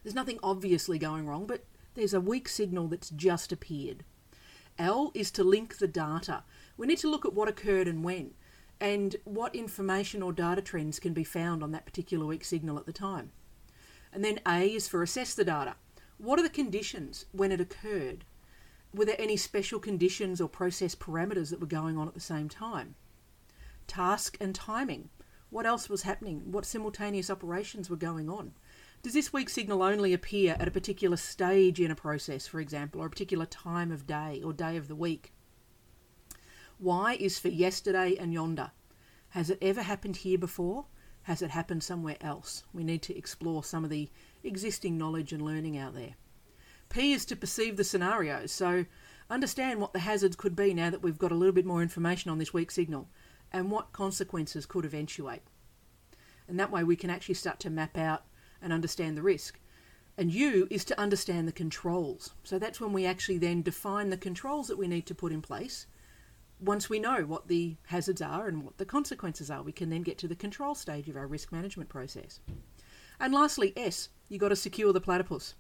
There's 0.03 0.17
nothing 0.17 0.41
obviously 0.43 0.99
going 0.99 1.29
wrong, 1.29 1.47
but 1.47 1.65
there's 1.95 2.15
a 2.15 2.21
weak 2.21 2.49
signal 2.49 2.89
that's 2.89 3.11
just 3.11 3.53
appeared. 3.53 4.05
L 4.79 5.13
is 5.15 5.31
to 5.33 5.45
link 5.45 5.79
the 5.79 5.89
data. 5.89 6.45
We 6.77 6.87
need 6.87 6.99
to 6.99 7.11
look 7.11 7.25
at 7.25 7.35
what 7.35 7.49
occurred 7.49 7.89
and 7.89 8.03
when 8.03 8.33
and 8.83 9.15
what 9.23 9.55
information 9.55 10.23
or 10.23 10.33
data 10.33 10.61
trends 10.61 10.99
can 10.99 11.13
be 11.13 11.23
found 11.23 11.63
on 11.63 11.71
that 11.71 11.87
particular 11.87 12.27
weak 12.27 12.45
signal 12.45 12.79
at 12.79 12.85
the 12.85 12.93
time. 12.93 13.31
And 14.13 14.25
then 14.25 14.41
A 14.45 14.75
is 14.75 14.89
for 14.89 15.05
assess 15.05 15.35
the 15.35 15.45
data. 15.45 15.77
What 16.19 16.41
are 16.41 16.43
the 16.43 16.49
conditions 16.49 17.27
when 17.31 17.53
it 17.53 17.61
occurred? 17.61 18.25
Were 18.93 19.05
there 19.05 19.21
any 19.21 19.37
special 19.37 19.79
conditions 19.79 20.41
or 20.41 20.49
process 20.49 20.97
parameters 20.97 21.51
that 21.51 21.61
were 21.61 21.67
going 21.67 21.97
on 21.97 22.09
at 22.09 22.15
the 22.15 22.21
same 22.21 22.49
time? 22.49 22.97
Task 23.87 24.37
and 24.41 24.53
timing. 24.53 25.11
What 25.51 25.65
else 25.65 25.89
was 25.89 26.03
happening? 26.03 26.51
What 26.51 26.67
simultaneous 26.67 27.31
operations 27.31 27.89
were 27.89 27.97
going 27.97 28.29
on? 28.29 28.53
Does 29.03 29.15
this 29.15 29.33
weak 29.33 29.49
signal 29.49 29.83
only 29.83 30.13
appear 30.13 30.57
at 30.61 30.69
a 30.69 30.71
particular 30.71 31.17
stage 31.17 31.81
in 31.81 31.91
a 31.91 31.97
process, 31.97 32.47
for 32.47 32.61
example, 32.61 33.01
or 33.01 33.07
a 33.07 33.11
particular 33.11 33.47
time 33.47 33.91
of 33.91 34.07
day 34.07 34.41
or 34.45 34.53
day 34.53 34.77
of 34.77 34.87
the 34.87 34.95
week? 34.95 35.33
Why 36.79 37.15
is 37.15 37.37
for 37.37 37.49
yesterday 37.49 38.17
and 38.17 38.33
yonder. 38.33 38.71
Has 39.31 39.51
it 39.51 39.59
ever 39.61 39.83
happened 39.83 40.19
here 40.19 40.39
before? 40.39 40.87
Has 41.23 41.43
it 41.43 41.51
happened 41.51 41.83
somewhere 41.83 42.17
else? 42.21 42.63
We 42.73 42.85
need 42.85 43.03
to 43.03 43.19
explore 43.19 43.65
some 43.65 43.83
of 43.83 43.91
the 43.91 44.09
existing 44.45 44.99
knowledge 44.99 45.33
and 45.33 45.43
learning 45.43 45.77
out 45.77 45.95
there. 45.95 46.15
P 46.89 47.13
is 47.13 47.25
to 47.25 47.35
perceive 47.35 47.77
the 47.77 47.85
scenarios, 47.85 48.53
so 48.53 48.85
understand 49.29 49.81
what 49.81 49.93
the 49.93 50.01
hazards 50.01 50.37
could 50.37 50.55
be 50.55 50.75
now 50.75 50.91
that 50.91 51.03
we've 51.03 51.19
got 51.19 51.33
a 51.33 51.37
little 51.37 51.55
bit 51.55 51.67
more 51.67 51.83
information 51.83 52.31
on 52.31 52.39
this 52.39 52.55
weak 52.55 52.71
signal 52.71 53.09
and 53.51 53.69
what 53.69 53.93
consequences 53.93 54.65
could 54.65 54.85
eventuate. 54.85 55.43
And 56.47 56.57
that 56.61 56.71
way 56.71 56.85
we 56.85 56.95
can 56.95 57.11
actually 57.11 57.35
start 57.35 57.59
to 57.61 57.71
map 57.71 57.99
out 57.99 58.27
and 58.63 58.73
understand 58.73 59.17
the 59.17 59.23
risk. 59.23 59.59
And 60.17 60.31
U 60.31 60.69
is 60.71 60.85
to 60.87 61.01
understand 61.01 61.49
the 61.49 61.53
controls. 61.53 62.35
So 62.45 62.59
that's 62.59 62.81
when 62.81 62.93
we 62.93 63.07
actually 63.07 63.39
then 63.39 63.63
define 63.63 64.11
the 64.11 64.17
controls 64.17 64.69
that 64.69 64.79
we 64.79 64.87
need 64.87 65.07
to 65.07 65.15
put 65.15 65.33
in 65.33 65.43
place 65.43 65.87
once 66.63 66.89
we 66.89 67.01
know 67.01 67.23
what 67.23 67.49
the 67.49 67.77
hazards 67.87 68.23
are 68.23 68.47
and 68.47 68.63
what 68.63 68.79
the 68.79 68.85
consequences 68.85 69.51
are, 69.51 69.63
we 69.63 69.73
can 69.73 69.91
then 69.91 70.03
get 70.03 70.17
to 70.19 70.29
the 70.29 70.37
control 70.37 70.75
stage 70.75 71.09
of 71.09 71.17
our 71.17 71.27
risk 71.27 71.51
management 71.51 71.89
process. 71.89 72.41
And 73.19 73.35
lastly, 73.35 73.73
S, 73.77 74.09
you've 74.29 74.41
got 74.41 74.49
to 74.49 74.57
secure 74.57 74.93
the 74.93 75.01
platypus. 75.01 75.55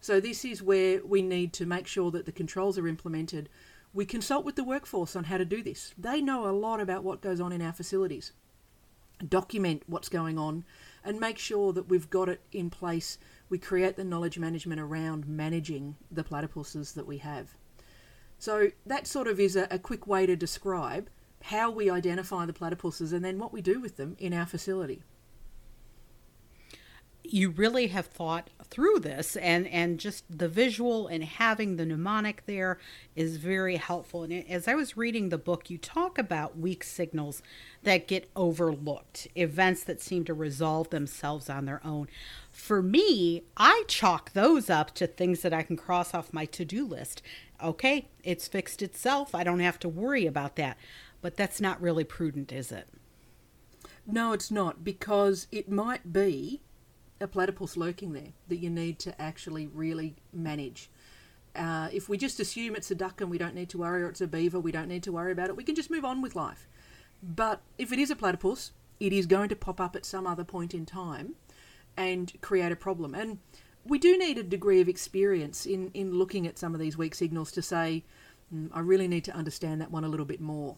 So 0.00 0.20
this 0.20 0.44
is 0.44 0.62
where 0.62 1.04
we 1.04 1.22
need 1.22 1.52
to 1.54 1.66
make 1.66 1.86
sure 1.86 2.10
that 2.12 2.26
the 2.26 2.32
controls 2.32 2.78
are 2.78 2.86
implemented. 2.86 3.48
We 3.92 4.06
consult 4.06 4.44
with 4.44 4.56
the 4.56 4.64
workforce 4.64 5.16
on 5.16 5.24
how 5.24 5.38
to 5.38 5.44
do 5.44 5.62
this. 5.62 5.94
They 5.98 6.20
know 6.20 6.48
a 6.48 6.52
lot 6.52 6.80
about 6.80 7.04
what 7.04 7.20
goes 7.20 7.40
on 7.40 7.52
in 7.52 7.62
our 7.62 7.72
facilities. 7.72 8.32
Document 9.26 9.82
what's 9.86 10.08
going 10.08 10.38
on 10.38 10.64
and 11.04 11.20
make 11.20 11.38
sure 11.38 11.72
that 11.72 11.88
we've 11.88 12.10
got 12.10 12.28
it 12.28 12.40
in 12.52 12.70
place. 12.70 13.18
We 13.48 13.58
create 13.58 13.96
the 13.96 14.04
knowledge 14.04 14.38
management 14.38 14.80
around 14.80 15.26
managing 15.26 15.96
the 16.10 16.24
platypuses 16.24 16.94
that 16.94 17.06
we 17.06 17.18
have. 17.18 17.54
So 18.38 18.70
that 18.84 19.06
sort 19.06 19.28
of 19.28 19.38
is 19.38 19.56
a, 19.56 19.66
a 19.70 19.78
quick 19.78 20.06
way 20.06 20.26
to 20.26 20.36
describe 20.36 21.08
how 21.44 21.70
we 21.70 21.90
identify 21.90 22.46
the 22.46 22.52
platypuses 22.52 23.12
and 23.12 23.24
then 23.24 23.38
what 23.38 23.52
we 23.52 23.60
do 23.60 23.80
with 23.80 23.96
them 23.96 24.16
in 24.18 24.32
our 24.32 24.46
facility. 24.46 25.02
you 27.24 27.50
really 27.50 27.88
have 27.88 28.06
thought 28.06 28.50
through 28.70 28.98
this 29.00 29.36
and 29.36 29.66
and 29.68 30.00
just 30.00 30.24
the 30.28 30.48
visual 30.48 31.06
and 31.06 31.24
having 31.24 31.76
the 31.76 31.86
mnemonic 31.86 32.44
there 32.46 32.78
is 33.14 33.36
very 33.36 33.76
helpful. 33.76 34.22
And 34.22 34.48
as 34.48 34.66
i 34.68 34.74
was 34.74 34.96
reading 34.96 35.28
the 35.28 35.38
book 35.38 35.70
you 35.70 35.78
talk 35.78 36.18
about 36.18 36.58
weak 36.58 36.82
signals 36.84 37.42
that 37.82 38.08
get 38.08 38.30
overlooked 38.34 39.28
events 39.34 39.84
that 39.84 40.00
seem 40.00 40.24
to 40.24 40.34
resolve 40.34 40.90
themselves 40.90 41.48
on 41.48 41.64
their 41.64 41.80
own. 41.84 42.08
For 42.50 42.82
me 42.82 43.44
i 43.56 43.84
chalk 43.88 44.32
those 44.32 44.70
up 44.70 44.94
to 44.94 45.06
things 45.06 45.42
that 45.42 45.52
i 45.52 45.62
can 45.62 45.76
cross 45.76 46.14
off 46.14 46.32
my 46.32 46.44
to-do 46.44 46.86
list. 46.86 47.22
Okay 47.62 48.08
it's 48.22 48.48
fixed 48.48 48.82
itself. 48.82 49.34
I 49.34 49.44
don't 49.44 49.60
have 49.60 49.78
to 49.80 49.88
worry 49.88 50.26
about 50.26 50.56
that. 50.56 50.76
But 51.20 51.36
that's 51.36 51.60
not 51.60 51.80
really 51.80 52.04
prudent 52.04 52.52
is 52.52 52.72
it? 52.72 52.88
No 54.06 54.32
it's 54.32 54.50
not 54.50 54.84
because 54.84 55.46
it 55.52 55.70
might 55.70 56.12
be 56.12 56.60
a 57.24 57.28
platypus 57.28 57.76
lurking 57.76 58.12
there 58.12 58.32
that 58.48 58.58
you 58.58 58.70
need 58.70 58.98
to 59.00 59.20
actually 59.20 59.66
really 59.66 60.14
manage. 60.32 60.90
Uh, 61.56 61.88
if 61.92 62.08
we 62.08 62.16
just 62.16 62.40
assume 62.40 62.74
it's 62.74 62.90
a 62.90 62.94
duck 62.94 63.20
and 63.20 63.30
we 63.30 63.38
don't 63.38 63.54
need 63.54 63.68
to 63.70 63.78
worry, 63.78 64.02
or 64.02 64.08
it's 64.08 64.20
a 64.20 64.26
beaver, 64.26 64.60
we 64.60 64.72
don't 64.72 64.88
need 64.88 65.02
to 65.02 65.12
worry 65.12 65.32
about 65.32 65.48
it, 65.48 65.56
we 65.56 65.64
can 65.64 65.74
just 65.74 65.90
move 65.90 66.04
on 66.04 66.20
with 66.20 66.36
life. 66.36 66.68
But 67.22 67.60
if 67.78 67.92
it 67.92 67.98
is 67.98 68.10
a 68.10 68.16
platypus, 68.16 68.72
it 69.00 69.12
is 69.12 69.26
going 69.26 69.48
to 69.48 69.56
pop 69.56 69.80
up 69.80 69.96
at 69.96 70.04
some 70.04 70.26
other 70.26 70.44
point 70.44 70.74
in 70.74 70.84
time 70.84 71.34
and 71.96 72.32
create 72.40 72.72
a 72.72 72.76
problem. 72.76 73.14
And 73.14 73.38
we 73.84 73.98
do 73.98 74.18
need 74.18 74.38
a 74.38 74.42
degree 74.42 74.80
of 74.80 74.88
experience 74.88 75.66
in, 75.66 75.90
in 75.94 76.18
looking 76.18 76.46
at 76.46 76.58
some 76.58 76.74
of 76.74 76.80
these 76.80 76.98
weak 76.98 77.14
signals 77.14 77.52
to 77.52 77.62
say, 77.62 78.04
mm, 78.54 78.70
I 78.72 78.80
really 78.80 79.08
need 79.08 79.24
to 79.24 79.34
understand 79.34 79.80
that 79.80 79.90
one 79.90 80.04
a 80.04 80.08
little 80.08 80.26
bit 80.26 80.40
more. 80.40 80.76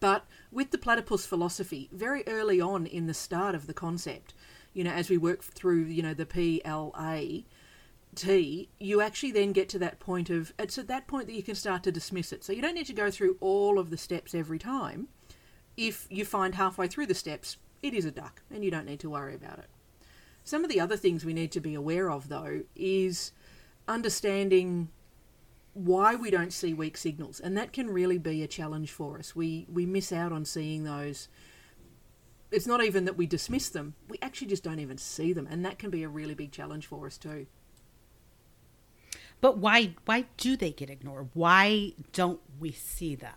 But 0.00 0.24
with 0.50 0.70
the 0.70 0.78
platypus 0.78 1.26
philosophy, 1.26 1.88
very 1.92 2.26
early 2.26 2.60
on 2.60 2.86
in 2.86 3.06
the 3.06 3.14
start 3.14 3.54
of 3.54 3.66
the 3.66 3.74
concept, 3.74 4.34
you 4.76 4.84
know, 4.84 4.92
as 4.92 5.08
we 5.08 5.16
work 5.16 5.42
through, 5.42 5.84
you 5.84 6.02
know, 6.02 6.12
the 6.12 6.26
PLA 6.26 7.44
T, 8.14 8.68
you 8.78 9.00
actually 9.00 9.32
then 9.32 9.52
get 9.52 9.70
to 9.70 9.78
that 9.78 9.98
point 10.00 10.28
of 10.28 10.52
it's 10.58 10.76
at 10.76 10.86
that 10.88 11.06
point 11.06 11.26
that 11.28 11.34
you 11.34 11.42
can 11.42 11.54
start 11.54 11.82
to 11.84 11.90
dismiss 11.90 12.30
it. 12.30 12.44
So 12.44 12.52
you 12.52 12.60
don't 12.60 12.74
need 12.74 12.86
to 12.88 12.92
go 12.92 13.10
through 13.10 13.38
all 13.40 13.78
of 13.78 13.88
the 13.88 13.96
steps 13.96 14.34
every 14.34 14.58
time. 14.58 15.08
If 15.78 16.06
you 16.10 16.26
find 16.26 16.54
halfway 16.54 16.88
through 16.88 17.06
the 17.06 17.14
steps, 17.14 17.56
it 17.82 17.94
is 17.94 18.04
a 18.04 18.10
duck 18.10 18.42
and 18.50 18.62
you 18.62 18.70
don't 18.70 18.84
need 18.84 19.00
to 19.00 19.08
worry 19.08 19.34
about 19.34 19.58
it. 19.58 19.70
Some 20.44 20.62
of 20.62 20.70
the 20.70 20.80
other 20.80 20.98
things 20.98 21.24
we 21.24 21.32
need 21.32 21.52
to 21.52 21.60
be 21.60 21.74
aware 21.74 22.10
of 22.10 22.28
though 22.28 22.64
is 22.74 23.32
understanding 23.88 24.90
why 25.72 26.14
we 26.14 26.30
don't 26.30 26.52
see 26.52 26.74
weak 26.74 26.98
signals 26.98 27.40
and 27.40 27.56
that 27.56 27.72
can 27.72 27.88
really 27.88 28.18
be 28.18 28.42
a 28.42 28.46
challenge 28.46 28.92
for 28.92 29.18
us. 29.18 29.34
We 29.34 29.66
we 29.72 29.86
miss 29.86 30.12
out 30.12 30.32
on 30.32 30.44
seeing 30.44 30.84
those 30.84 31.28
it's 32.50 32.66
not 32.66 32.84
even 32.84 33.04
that 33.06 33.16
we 33.16 33.26
dismiss 33.26 33.68
them, 33.68 33.94
we 34.08 34.18
actually 34.22 34.48
just 34.48 34.62
don't 34.62 34.78
even 34.78 34.98
see 34.98 35.32
them. 35.32 35.46
And 35.50 35.64
that 35.64 35.78
can 35.78 35.90
be 35.90 36.02
a 36.02 36.08
really 36.08 36.34
big 36.34 36.52
challenge 36.52 36.86
for 36.86 37.06
us 37.06 37.18
too. 37.18 37.46
But 39.40 39.58
why 39.58 39.94
why 40.04 40.26
do 40.36 40.56
they 40.56 40.72
get 40.72 40.90
ignored? 40.90 41.28
Why 41.34 41.92
don't 42.12 42.40
we 42.58 42.72
see 42.72 43.14
them? 43.14 43.34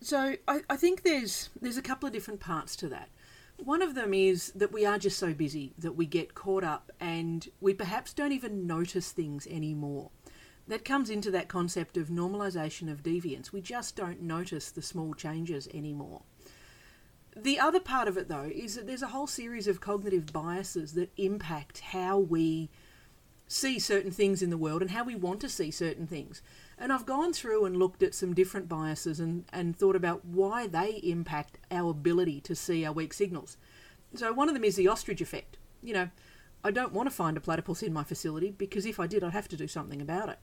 So 0.00 0.36
I, 0.46 0.60
I 0.68 0.76
think 0.76 1.02
there's 1.02 1.50
there's 1.60 1.76
a 1.76 1.82
couple 1.82 2.06
of 2.06 2.12
different 2.12 2.40
parts 2.40 2.76
to 2.76 2.88
that. 2.88 3.08
One 3.56 3.82
of 3.82 3.94
them 3.96 4.14
is 4.14 4.52
that 4.52 4.72
we 4.72 4.86
are 4.86 4.98
just 4.98 5.18
so 5.18 5.34
busy 5.34 5.74
that 5.78 5.92
we 5.92 6.06
get 6.06 6.34
caught 6.34 6.62
up 6.62 6.92
and 7.00 7.48
we 7.60 7.74
perhaps 7.74 8.12
don't 8.12 8.32
even 8.32 8.68
notice 8.68 9.10
things 9.10 9.48
anymore. 9.48 10.10
That 10.68 10.84
comes 10.84 11.10
into 11.10 11.30
that 11.32 11.48
concept 11.48 11.96
of 11.96 12.08
normalization 12.08 12.90
of 12.92 13.02
deviance. 13.02 13.50
We 13.52 13.60
just 13.60 13.96
don't 13.96 14.22
notice 14.22 14.70
the 14.70 14.82
small 14.82 15.14
changes 15.14 15.66
anymore. 15.74 16.22
The 17.42 17.60
other 17.60 17.78
part 17.78 18.08
of 18.08 18.16
it, 18.16 18.28
though, 18.28 18.50
is 18.52 18.74
that 18.74 18.86
there's 18.86 19.02
a 19.02 19.08
whole 19.08 19.28
series 19.28 19.68
of 19.68 19.80
cognitive 19.80 20.32
biases 20.32 20.94
that 20.94 21.12
impact 21.16 21.80
how 21.80 22.18
we 22.18 22.68
see 23.46 23.78
certain 23.78 24.10
things 24.10 24.42
in 24.42 24.50
the 24.50 24.58
world 24.58 24.82
and 24.82 24.90
how 24.90 25.04
we 25.04 25.14
want 25.14 25.40
to 25.40 25.48
see 25.48 25.70
certain 25.70 26.06
things. 26.06 26.42
And 26.76 26.92
I've 26.92 27.06
gone 27.06 27.32
through 27.32 27.64
and 27.64 27.76
looked 27.76 28.02
at 28.02 28.14
some 28.14 28.34
different 28.34 28.68
biases 28.68 29.20
and, 29.20 29.44
and 29.52 29.76
thought 29.76 29.96
about 29.96 30.24
why 30.24 30.66
they 30.66 31.00
impact 31.02 31.58
our 31.70 31.90
ability 31.90 32.40
to 32.42 32.56
see 32.56 32.84
our 32.84 32.92
weak 32.92 33.14
signals. 33.14 33.56
So, 34.14 34.32
one 34.32 34.48
of 34.48 34.54
them 34.54 34.64
is 34.64 34.76
the 34.76 34.88
ostrich 34.88 35.20
effect. 35.20 35.58
You 35.82 35.94
know, 35.94 36.10
I 36.64 36.72
don't 36.72 36.92
want 36.92 37.08
to 37.08 37.14
find 37.14 37.36
a 37.36 37.40
platypus 37.40 37.82
in 37.82 37.92
my 37.92 38.04
facility 38.04 38.50
because 38.50 38.84
if 38.84 38.98
I 38.98 39.06
did, 39.06 39.22
I'd 39.22 39.32
have 39.32 39.48
to 39.48 39.56
do 39.56 39.68
something 39.68 40.02
about 40.02 40.28
it. 40.28 40.38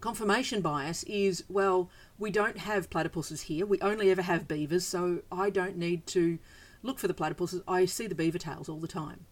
Confirmation 0.00 0.62
bias 0.62 1.02
is, 1.04 1.44
well, 1.48 1.90
we 2.18 2.30
don't 2.30 2.58
have 2.58 2.88
platypuses 2.88 3.42
here. 3.42 3.66
We 3.66 3.78
only 3.80 4.10
ever 4.10 4.22
have 4.22 4.48
beavers, 4.48 4.86
so 4.86 5.22
I 5.30 5.50
don't 5.50 5.76
need 5.76 6.06
to 6.08 6.38
look 6.82 6.98
for 6.98 7.06
the 7.08 7.14
platypuses. 7.14 7.62
I 7.68 7.84
see 7.84 8.06
the 8.06 8.14
beaver 8.14 8.38
tails 8.38 8.68
all 8.68 8.78
the 8.78 8.88
time. 8.88 9.26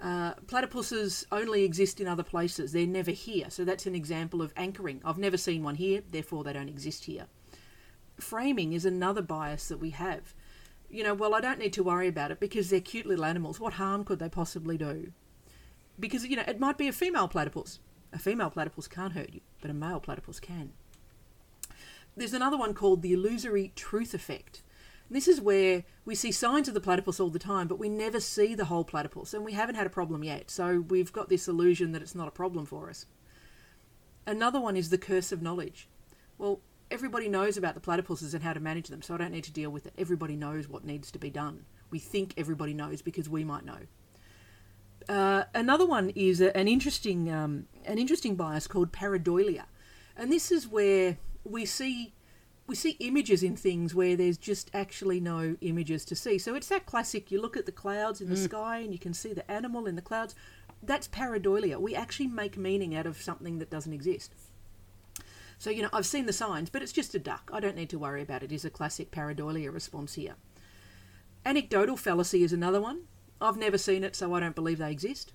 Uh, 0.00 0.34
platypuses 0.46 1.24
only 1.32 1.64
exist 1.64 2.00
in 2.00 2.06
other 2.06 2.22
places. 2.22 2.72
They're 2.72 2.86
never 2.86 3.10
here. 3.10 3.46
So 3.48 3.64
that's 3.64 3.86
an 3.86 3.94
example 3.94 4.42
of 4.42 4.52
anchoring. 4.56 5.00
I've 5.04 5.18
never 5.18 5.36
seen 5.36 5.64
one 5.64 5.74
here, 5.74 6.02
therefore 6.08 6.44
they 6.44 6.52
don't 6.52 6.68
exist 6.68 7.06
here. 7.06 7.26
Framing 8.20 8.74
is 8.74 8.84
another 8.84 9.22
bias 9.22 9.68
that 9.68 9.78
we 9.78 9.90
have. 9.90 10.34
You 10.88 11.02
know, 11.02 11.14
well, 11.14 11.34
I 11.34 11.40
don't 11.40 11.58
need 11.58 11.72
to 11.72 11.82
worry 11.82 12.06
about 12.06 12.30
it 12.30 12.38
because 12.38 12.70
they're 12.70 12.80
cute 12.80 13.06
little 13.06 13.24
animals. 13.24 13.58
What 13.58 13.74
harm 13.74 14.04
could 14.04 14.20
they 14.20 14.28
possibly 14.28 14.78
do? 14.78 15.12
Because, 15.98 16.24
you 16.24 16.36
know, 16.36 16.44
it 16.46 16.60
might 16.60 16.78
be 16.78 16.86
a 16.86 16.92
female 16.92 17.26
platypus. 17.26 17.80
A 18.12 18.18
female 18.18 18.50
platypus 18.50 18.86
can't 18.86 19.12
hurt 19.12 19.34
you, 19.34 19.40
but 19.66 19.72
a 19.72 19.74
male 19.74 19.98
platypus 19.98 20.38
can. 20.38 20.72
There's 22.16 22.32
another 22.32 22.56
one 22.56 22.72
called 22.72 23.02
the 23.02 23.12
illusory 23.12 23.72
truth 23.74 24.14
effect. 24.14 24.62
And 25.08 25.16
this 25.16 25.26
is 25.26 25.40
where 25.40 25.82
we 26.04 26.14
see 26.14 26.30
signs 26.30 26.68
of 26.68 26.74
the 26.74 26.80
platypus 26.80 27.18
all 27.18 27.30
the 27.30 27.40
time, 27.40 27.66
but 27.66 27.80
we 27.80 27.88
never 27.88 28.20
see 28.20 28.54
the 28.54 28.66
whole 28.66 28.84
platypus, 28.84 29.34
and 29.34 29.44
we 29.44 29.54
haven't 29.54 29.74
had 29.74 29.86
a 29.86 29.90
problem 29.90 30.22
yet. 30.22 30.52
So 30.52 30.84
we've 30.88 31.12
got 31.12 31.28
this 31.28 31.48
illusion 31.48 31.90
that 31.92 32.02
it's 32.02 32.14
not 32.14 32.28
a 32.28 32.30
problem 32.32 32.64
for 32.64 32.88
us. 32.88 33.06
Another 34.24 34.60
one 34.60 34.76
is 34.76 34.90
the 34.90 34.98
curse 34.98 35.32
of 35.32 35.42
knowledge. 35.42 35.88
Well, 36.38 36.60
everybody 36.88 37.28
knows 37.28 37.56
about 37.56 37.74
the 37.74 37.80
platypuses 37.80 38.34
and 38.34 38.44
how 38.44 38.52
to 38.52 38.60
manage 38.60 38.86
them, 38.86 39.02
so 39.02 39.14
I 39.14 39.18
don't 39.18 39.32
need 39.32 39.44
to 39.44 39.52
deal 39.52 39.70
with 39.70 39.84
it. 39.86 39.94
Everybody 39.98 40.36
knows 40.36 40.68
what 40.68 40.84
needs 40.84 41.10
to 41.10 41.18
be 41.18 41.30
done. 41.30 41.64
We 41.90 41.98
think 41.98 42.34
everybody 42.36 42.72
knows 42.72 43.02
because 43.02 43.28
we 43.28 43.42
might 43.42 43.64
know. 43.64 43.80
Uh, 45.08 45.44
another 45.54 45.86
one 45.86 46.10
is 46.10 46.40
a, 46.40 46.56
an 46.56 46.68
interesting 46.68 47.30
um, 47.30 47.66
an 47.84 47.98
interesting 47.98 48.34
bias 48.34 48.66
called 48.66 48.92
pareidolia, 48.92 49.64
and 50.16 50.32
this 50.32 50.50
is 50.50 50.66
where 50.66 51.18
we 51.44 51.64
see 51.64 52.12
we 52.66 52.74
see 52.74 52.96
images 52.98 53.42
in 53.42 53.56
things 53.56 53.94
where 53.94 54.16
there's 54.16 54.38
just 54.38 54.70
actually 54.74 55.20
no 55.20 55.56
images 55.60 56.04
to 56.06 56.16
see. 56.16 56.38
So 56.38 56.54
it's 56.54 56.68
that 56.68 56.86
classic. 56.86 57.30
You 57.30 57.40
look 57.40 57.56
at 57.56 57.66
the 57.66 57.72
clouds 57.72 58.20
in 58.20 58.28
the 58.28 58.34
mm. 58.34 58.44
sky 58.44 58.78
and 58.78 58.92
you 58.92 58.98
can 58.98 59.14
see 59.14 59.32
the 59.32 59.48
animal 59.48 59.86
in 59.86 59.94
the 59.94 60.02
clouds. 60.02 60.34
That's 60.82 61.06
pareidolia. 61.08 61.80
We 61.80 61.94
actually 61.94 62.26
make 62.26 62.56
meaning 62.56 62.94
out 62.94 63.06
of 63.06 63.22
something 63.22 63.58
that 63.60 63.70
doesn't 63.70 63.92
exist. 63.92 64.32
So 65.58 65.70
you 65.70 65.82
know, 65.82 65.88
I've 65.92 66.06
seen 66.06 66.26
the 66.26 66.32
signs, 66.32 66.68
but 66.68 66.82
it's 66.82 66.92
just 66.92 67.14
a 67.14 67.18
duck. 67.18 67.50
I 67.52 67.60
don't 67.60 67.76
need 67.76 67.90
to 67.90 67.98
worry 67.98 68.22
about 68.22 68.42
it. 68.42 68.52
Is 68.52 68.64
a 68.64 68.70
classic 68.70 69.10
pareidolia 69.10 69.72
response 69.72 70.14
here. 70.14 70.34
Anecdotal 71.44 71.96
fallacy 71.96 72.42
is 72.42 72.52
another 72.52 72.80
one. 72.80 73.02
I've 73.40 73.56
never 73.56 73.78
seen 73.78 74.04
it, 74.04 74.16
so 74.16 74.34
I 74.34 74.40
don't 74.40 74.54
believe 74.54 74.78
they 74.78 74.90
exist. 74.90 75.32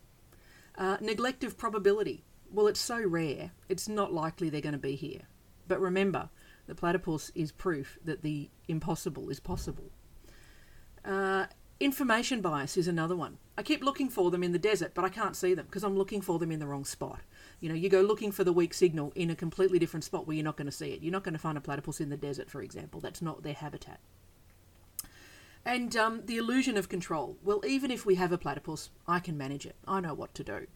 Uh, 0.77 0.97
neglect 1.01 1.43
of 1.43 1.57
probability. 1.57 2.23
Well, 2.51 2.67
it's 2.67 2.79
so 2.79 3.01
rare, 3.01 3.51
it's 3.69 3.87
not 3.87 4.13
likely 4.13 4.49
they're 4.49 4.61
going 4.61 4.73
to 4.73 4.79
be 4.79 4.95
here. 4.95 5.21
But 5.67 5.79
remember, 5.79 6.29
the 6.67 6.75
platypus 6.75 7.31
is 7.35 7.51
proof 7.51 7.97
that 8.03 8.23
the 8.23 8.49
impossible 8.67 9.29
is 9.29 9.39
possible. 9.39 9.91
Uh, 11.05 11.45
information 11.79 12.41
bias 12.41 12.77
is 12.77 12.87
another 12.87 13.15
one. 13.15 13.37
I 13.57 13.63
keep 13.63 13.83
looking 13.83 14.09
for 14.09 14.31
them 14.31 14.43
in 14.43 14.51
the 14.51 14.59
desert, 14.59 14.93
but 14.93 15.05
I 15.05 15.09
can't 15.09 15.35
see 15.35 15.53
them 15.53 15.65
because 15.65 15.83
I'm 15.83 15.97
looking 15.97 16.21
for 16.21 16.39
them 16.39 16.51
in 16.51 16.59
the 16.59 16.67
wrong 16.67 16.85
spot. 16.85 17.21
You 17.59 17.69
know, 17.69 17.75
you 17.75 17.89
go 17.89 18.01
looking 18.01 18.31
for 18.31 18.43
the 18.43 18.53
weak 18.53 18.73
signal 18.73 19.11
in 19.15 19.29
a 19.29 19.35
completely 19.35 19.79
different 19.79 20.03
spot 20.03 20.27
where 20.27 20.35
you're 20.35 20.43
not 20.43 20.57
going 20.57 20.65
to 20.65 20.71
see 20.71 20.91
it. 20.91 21.01
You're 21.01 21.11
not 21.11 21.23
going 21.23 21.33
to 21.33 21.39
find 21.39 21.57
a 21.57 21.61
platypus 21.61 22.01
in 22.01 22.09
the 22.09 22.17
desert, 22.17 22.49
for 22.49 22.61
example. 22.61 22.99
That's 22.99 23.21
not 23.21 23.43
their 23.43 23.53
habitat. 23.53 23.99
And 25.65 25.95
um, 25.95 26.23
the 26.25 26.37
illusion 26.37 26.77
of 26.77 26.89
control. 26.89 27.37
Well, 27.43 27.61
even 27.65 27.91
if 27.91 28.05
we 28.05 28.15
have 28.15 28.31
a 28.31 28.37
platypus, 28.37 28.89
I 29.07 29.19
can 29.19 29.37
manage 29.37 29.65
it. 29.65 29.75
I 29.87 29.99
know 29.99 30.13
what 30.13 30.33
to 30.35 30.43
do. 30.43 30.67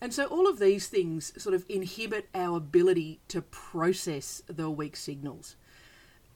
And 0.00 0.14
so 0.14 0.26
all 0.26 0.48
of 0.48 0.58
these 0.58 0.86
things 0.86 1.32
sort 1.42 1.54
of 1.54 1.64
inhibit 1.68 2.28
our 2.34 2.58
ability 2.58 3.20
to 3.28 3.42
process 3.42 4.42
the 4.46 4.70
weak 4.70 4.94
signals. 4.94 5.56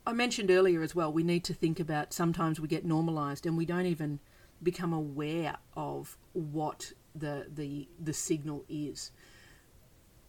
I 0.04 0.12
mentioned 0.12 0.50
earlier 0.50 0.82
as 0.82 0.96
well, 0.96 1.12
we 1.12 1.22
need 1.22 1.44
to 1.44 1.54
think 1.54 1.78
about 1.78 2.12
sometimes 2.12 2.58
we 2.58 2.66
get 2.66 2.84
normalized 2.84 3.46
and 3.46 3.56
we 3.56 3.64
don't 3.64 3.86
even 3.86 4.18
become 4.62 4.92
aware 4.92 5.56
of 5.76 6.16
what 6.32 6.92
the 7.14 7.46
the 7.54 7.88
the 8.00 8.12
signal 8.12 8.64
is. 8.68 9.12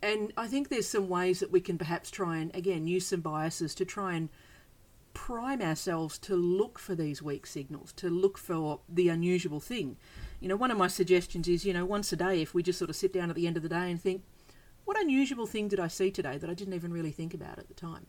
And 0.02 0.34
I 0.36 0.48
think 0.48 0.68
there's 0.68 0.88
some 0.88 1.08
ways 1.08 1.40
that 1.40 1.52
we 1.52 1.62
can 1.62 1.78
perhaps 1.78 2.12
try 2.12 2.38
and 2.38 2.54
again 2.56 2.86
use 2.86 3.08
some 3.08 3.22
biases 3.22 3.74
to 3.76 3.86
try 3.86 4.14
and 4.14 4.30
prime 5.14 5.62
ourselves 5.62 6.18
to 6.20 6.36
look 6.36 6.80
for 6.80 6.96
these 6.96 7.22
weak 7.22 7.46
signals, 7.46 7.94
to 7.94 8.10
look 8.10 8.38
for 8.38 8.80
the 8.90 9.10
unusual 9.10 9.60
thing. 9.60 9.98
You 10.40 10.50
know, 10.50 10.56
one 10.56 10.72
of 10.72 10.78
my 10.78 10.88
suggestions 10.88 11.48
is, 11.48 11.66
you 11.66 11.74
know, 11.74 11.86
once 11.86 12.12
a 12.12 12.16
day, 12.16 12.42
if 12.42 12.54
we 12.54 12.64
just 12.64 12.80
sort 12.80 12.90
of 12.90 12.96
sit 12.96 13.14
down 13.14 13.30
at 13.30 13.36
the 13.36 13.48
end 13.48 13.58
of 13.58 13.64
the 13.64 13.70
day 13.70 13.90
and 13.90 14.02
think, 14.02 14.24
what 14.86 15.00
unusual 15.00 15.46
thing 15.46 15.68
did 15.68 15.80
I 15.80 15.88
see 15.88 16.12
today 16.12 16.38
that 16.38 16.50
I 16.50 16.54
didn't 16.54 16.74
even 16.74 16.92
really 16.92 17.12
think 17.12 17.34
about 17.34 17.60
at 17.60 17.68
the 17.68 17.74
time? 17.74 18.08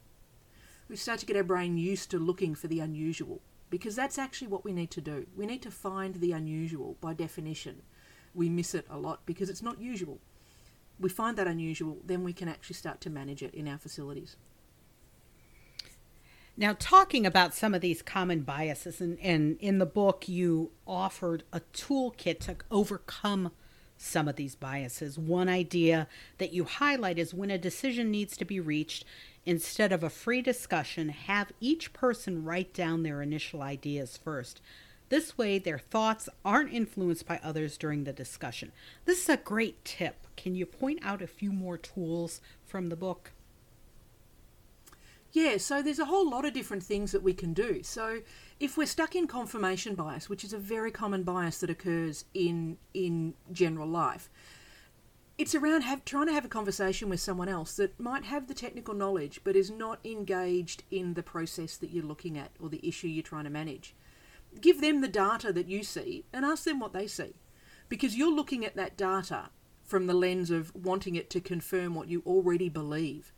We 0.89 0.97
start 0.97 1.21
to 1.21 1.27
get 1.27 1.37
our 1.37 1.45
brain 1.45 1.79
used 1.79 2.11
to 2.11 2.19
looking 2.19 2.55
for 2.55 2.67
the 2.67 2.81
unusual 2.81 3.41
because 3.71 3.97
that's 3.97 4.19
actually 4.19 4.49
what 4.49 4.65
we 4.65 4.73
need 4.73 4.91
to 4.93 5.01
do. 5.01 5.27
We 5.37 5.47
need 5.47 5.63
to 5.63 5.71
find 5.71 6.17
the 6.17 6.33
unusual 6.33 6.97
by 7.01 7.15
definition. 7.15 7.83
We 8.35 8.49
miss 8.49 8.75
it 8.75 8.87
a 8.91 8.99
lot 8.99 9.21
because 9.25 9.49
it's 9.49 9.63
not 9.63 9.81
usual. 9.81 10.19
We 10.99 11.09
find 11.09 11.37
that 11.39 11.47
unusual, 11.47 11.99
then 12.05 12.23
we 12.23 12.33
can 12.33 12.49
actually 12.49 12.77
start 12.77 13.01
to 13.03 13.11
manage 13.11 13.43
it 13.43 13.55
in 13.55 13.67
our 13.67 13.79
facilities. 13.79 14.37
Now, 16.57 16.77
talking 16.79 17.27
about 17.27 17.53
some 17.53 17.75
of 17.75 17.81
these 17.81 18.01
common 18.01 18.43
biases, 18.43 19.01
and, 19.01 19.19
and 19.21 19.57
in 19.59 19.79
the 19.79 19.87
book, 19.87 20.29
you 20.29 20.71
offered 20.87 21.43
a 21.53 21.61
toolkit 21.73 22.39
to 22.41 22.57
overcome 22.71 23.51
some 23.97 24.29
of 24.29 24.37
these 24.37 24.55
biases. 24.55 25.19
One 25.19 25.49
idea 25.49 26.07
that 26.39 26.53
you 26.53 26.65
highlight 26.65 27.19
is 27.19 27.35
when 27.35 27.51
a 27.51 27.59
decision 27.59 28.11
needs 28.11 28.37
to 28.37 28.45
be 28.45 28.61
reached, 28.61 29.05
instead 29.45 29.91
of 29.91 30.05
a 30.05 30.11
free 30.11 30.43
discussion, 30.43 31.09
have 31.09 31.51
each 31.61 31.93
person 31.93 32.45
write 32.45 32.73
down 32.73 33.03
their 33.03 33.21
initial 33.21 33.61
ideas 33.61 34.17
first. 34.17 34.61
This 35.09 35.37
way, 35.37 35.59
their 35.59 35.79
thoughts 35.79 36.29
aren't 36.45 36.73
influenced 36.73 37.27
by 37.27 37.41
others 37.43 37.77
during 37.77 38.05
the 38.05 38.13
discussion. 38.13 38.71
This 39.05 39.23
is 39.23 39.29
a 39.29 39.37
great 39.37 39.85
tip. 39.85 40.27
Can 40.37 40.55
you 40.55 40.67
point 40.67 41.01
out 41.03 41.21
a 41.21 41.27
few 41.27 41.53
more 41.53 41.79
tools 41.79 42.41
from 42.65 42.89
the 42.89 42.97
book? 42.97 43.33
Yeah, 45.35 45.57
so 45.57 45.83
there's 45.83 45.99
a 45.99 46.05
whole 46.05 46.31
lot 46.31 46.45
of 46.45 46.55
different 46.55 46.85
things 46.85 47.11
that 47.11 47.25
we 47.25 47.35
can 47.35 47.55
do. 47.55 47.83
So 47.83 48.21
if 48.61 48.77
we're 48.77 48.87
stuck 48.87 49.17
in 49.17 49.27
confirmation 49.27 49.97
bias, 49.97 50.29
which 50.29 50.45
is 50.45 50.53
a 50.53 50.59
very 50.59 50.93
common 50.93 51.25
bias 51.25 51.59
that 51.59 51.71
occurs 51.71 52.25
in 52.35 52.79
in 52.95 53.35
general 53.51 53.89
life, 53.89 54.31
it's 55.37 55.57
around 55.57 55.81
have, 55.81 56.05
trying 56.05 56.29
to 56.29 56.33
have 56.33 56.45
a 56.45 56.49
conversation 56.49 57.09
with 57.09 57.19
someone 57.19 57.49
else 57.49 57.75
that 57.79 57.99
might 57.99 58.27
have 58.27 58.47
the 58.47 58.55
technical 58.55 58.95
knowledge 58.95 59.41
but 59.43 59.57
is 59.57 59.73
not 59.73 59.99
engaged 60.05 60.85
in 60.93 61.15
the 61.15 61.23
process 61.25 61.77
that 61.79 61.91
you're 61.91 62.05
looking 62.05 62.39
at 62.39 62.53
or 62.61 62.69
the 62.69 62.87
issue 62.87 63.09
you're 63.09 63.25
trying 63.25 63.43
to 63.43 63.51
manage. 63.51 63.93
Give 64.61 64.81
them 64.81 65.01
the 65.01 65.09
data 65.09 65.53
that 65.53 65.69
you 65.69 65.83
see 65.83 66.27
and 66.33 66.45
ask 66.45 66.63
them 66.63 66.79
what 66.79 66.93
they 66.93 67.09
see. 67.09 67.35
Because 67.89 68.17
you're 68.17 68.31
looking 68.31 68.65
at 68.65 68.77
that 68.77 68.97
data 68.97 69.51
from 69.83 70.07
the 70.07 70.15
lens 70.15 70.53
of 70.53 70.73
wanting 70.77 71.17
it 71.17 71.29
to 71.31 71.41
confirm 71.41 71.97
what 71.97 72.07
you 72.07 72.23
already 72.25 72.69
believe. 72.69 73.33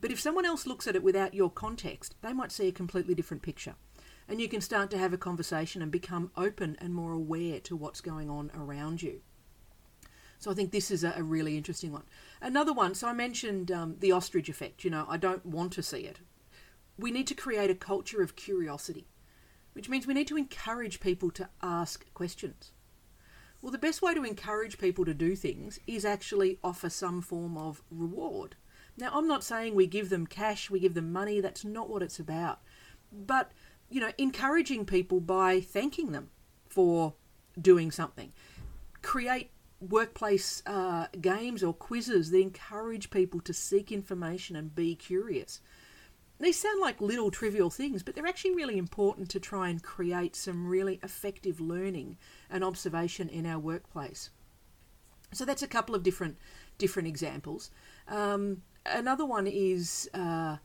But 0.00 0.10
if 0.10 0.20
someone 0.20 0.44
else 0.44 0.66
looks 0.66 0.86
at 0.86 0.96
it 0.96 1.02
without 1.02 1.34
your 1.34 1.50
context, 1.50 2.14
they 2.22 2.32
might 2.32 2.52
see 2.52 2.68
a 2.68 2.72
completely 2.72 3.14
different 3.14 3.42
picture. 3.42 3.74
And 4.28 4.40
you 4.40 4.48
can 4.48 4.60
start 4.60 4.90
to 4.90 4.98
have 4.98 5.12
a 5.12 5.18
conversation 5.18 5.82
and 5.82 5.90
become 5.90 6.30
open 6.36 6.76
and 6.80 6.94
more 6.94 7.12
aware 7.12 7.60
to 7.60 7.76
what's 7.76 8.00
going 8.00 8.28
on 8.28 8.50
around 8.54 9.02
you. 9.02 9.20
So 10.38 10.50
I 10.50 10.54
think 10.54 10.70
this 10.70 10.90
is 10.90 11.02
a, 11.02 11.22
really 11.22 11.56
interesting 11.56 11.92
one. 11.92 12.04
Another 12.42 12.72
one, 12.72 12.94
so 12.94 13.08
I 13.08 13.12
mentioned 13.12 13.70
um, 13.70 13.96
the 14.00 14.12
ostrich 14.12 14.48
effect. 14.48 14.84
You 14.84 14.90
know, 14.90 15.06
I 15.08 15.16
don't 15.16 15.46
want 15.46 15.72
to 15.74 15.82
see 15.82 16.00
it. 16.00 16.20
We 16.98 17.10
need 17.10 17.26
to 17.28 17.34
create 17.34 17.70
a 17.70 17.74
culture 17.74 18.22
of 18.22 18.36
curiosity, 18.36 19.06
which 19.72 19.88
means 19.88 20.06
we 20.06 20.14
need 20.14 20.28
to 20.28 20.36
encourage 20.36 21.00
people 21.00 21.30
to 21.32 21.48
ask 21.62 22.12
questions. 22.12 22.72
Well, 23.62 23.72
the 23.72 23.78
best 23.78 24.02
way 24.02 24.14
to 24.14 24.24
encourage 24.24 24.78
people 24.78 25.04
to 25.06 25.14
do 25.14 25.34
things 25.34 25.78
is 25.86 26.04
actually 26.04 26.58
offer 26.62 26.90
some 26.90 27.22
form 27.22 27.56
of 27.56 27.82
reward. 27.90 28.56
Now, 28.98 29.10
I'm 29.12 29.28
not 29.28 29.44
saying 29.44 29.74
we 29.74 29.86
give 29.86 30.08
them 30.08 30.26
cash, 30.26 30.70
we 30.70 30.80
give 30.80 30.94
them 30.94 31.12
money, 31.12 31.40
that's 31.40 31.64
not 31.64 31.90
what 31.90 32.02
it's 32.02 32.18
about. 32.18 32.60
But, 33.12 33.52
you 33.90 34.00
know, 34.00 34.12
encouraging 34.16 34.86
people 34.86 35.20
by 35.20 35.60
thanking 35.60 36.12
them 36.12 36.30
for 36.68 37.14
doing 37.60 37.90
something. 37.90 38.32
Create 39.02 39.50
workplace 39.80 40.62
uh, 40.66 41.06
games 41.20 41.62
or 41.62 41.74
quizzes 41.74 42.30
that 42.30 42.40
encourage 42.40 43.10
people 43.10 43.40
to 43.40 43.52
seek 43.52 43.92
information 43.92 44.56
and 44.56 44.74
be 44.74 44.94
curious. 44.94 45.60
These 46.38 46.58
sound 46.58 46.80
like 46.80 47.00
little 47.00 47.30
trivial 47.30 47.70
things, 47.70 48.02
but 48.02 48.14
they're 48.14 48.26
actually 48.26 48.54
really 48.54 48.76
important 48.76 49.30
to 49.30 49.40
try 49.40 49.68
and 49.68 49.82
create 49.82 50.36
some 50.36 50.66
really 50.66 51.00
effective 51.02 51.60
learning 51.60 52.18
and 52.50 52.62
observation 52.62 53.28
in 53.28 53.46
our 53.46 53.58
workplace. 53.58 54.30
So 55.32 55.44
that's 55.44 55.62
a 55.62 55.68
couple 55.68 55.94
of 55.94 56.02
different 56.02 56.36
different 56.78 57.08
examples. 57.08 57.70
Um, 58.06 58.62
another 58.92 59.24
one 59.24 59.46
is 59.46 60.08
uh, 60.14 60.56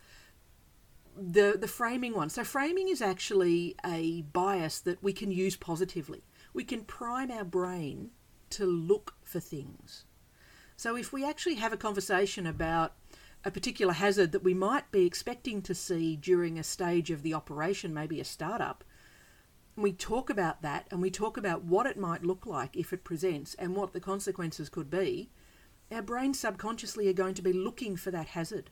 the 1.16 1.58
the 1.60 1.68
framing 1.68 2.14
one. 2.16 2.30
So 2.30 2.44
framing 2.44 2.90
is 2.90 3.02
actually 3.02 3.76
a 3.86 4.22
bias 4.22 4.80
that 4.82 5.02
we 5.04 5.14
can 5.14 5.32
use 5.32 5.56
positively. 5.56 6.24
We 6.54 6.64
can 6.64 6.84
prime 6.84 7.32
our 7.32 7.46
brain 7.46 8.12
to 8.52 8.66
look 8.66 9.16
for 9.24 9.40
things. 9.40 10.06
So 10.76 10.96
if 10.96 11.14
we 11.14 11.24
actually 11.24 11.56
have 11.56 11.74
a 11.74 11.78
conversation 11.78 12.46
about 12.46 12.94
a 13.44 13.52
particular 13.52 13.94
hazard 13.94 14.32
that 14.32 14.44
we 14.44 14.54
might 14.54 14.92
be 14.92 15.06
expecting 15.06 15.62
to 15.64 15.74
see 15.76 16.16
during 16.16 16.58
a 16.60 16.64
stage 16.64 17.10
of 17.12 17.24
the 17.24 17.34
operation, 17.34 17.94
maybe 17.94 18.20
a 18.20 18.26
startup, 18.26 18.84
we 19.76 19.94
talk 19.94 20.30
about 20.30 20.62
that 20.62 20.88
and 20.92 21.02
we 21.02 21.10
talk 21.10 21.38
about 21.38 21.64
what 21.64 21.86
it 21.86 21.98
might 21.98 22.24
look 22.24 22.46
like 22.46 22.76
if 22.76 22.92
it 22.94 23.04
presents 23.04 23.54
and 23.56 23.76
what 23.76 23.94
the 23.94 24.00
consequences 24.00 24.70
could 24.70 24.90
be, 24.90 25.30
our 25.92 26.02
brains 26.02 26.40
subconsciously 26.40 27.08
are 27.08 27.14
going 27.14 27.34
to 27.34 27.42
be 27.42 27.54
looking 27.54 27.96
for 27.96 28.12
that 28.12 28.28
hazard 28.28 28.70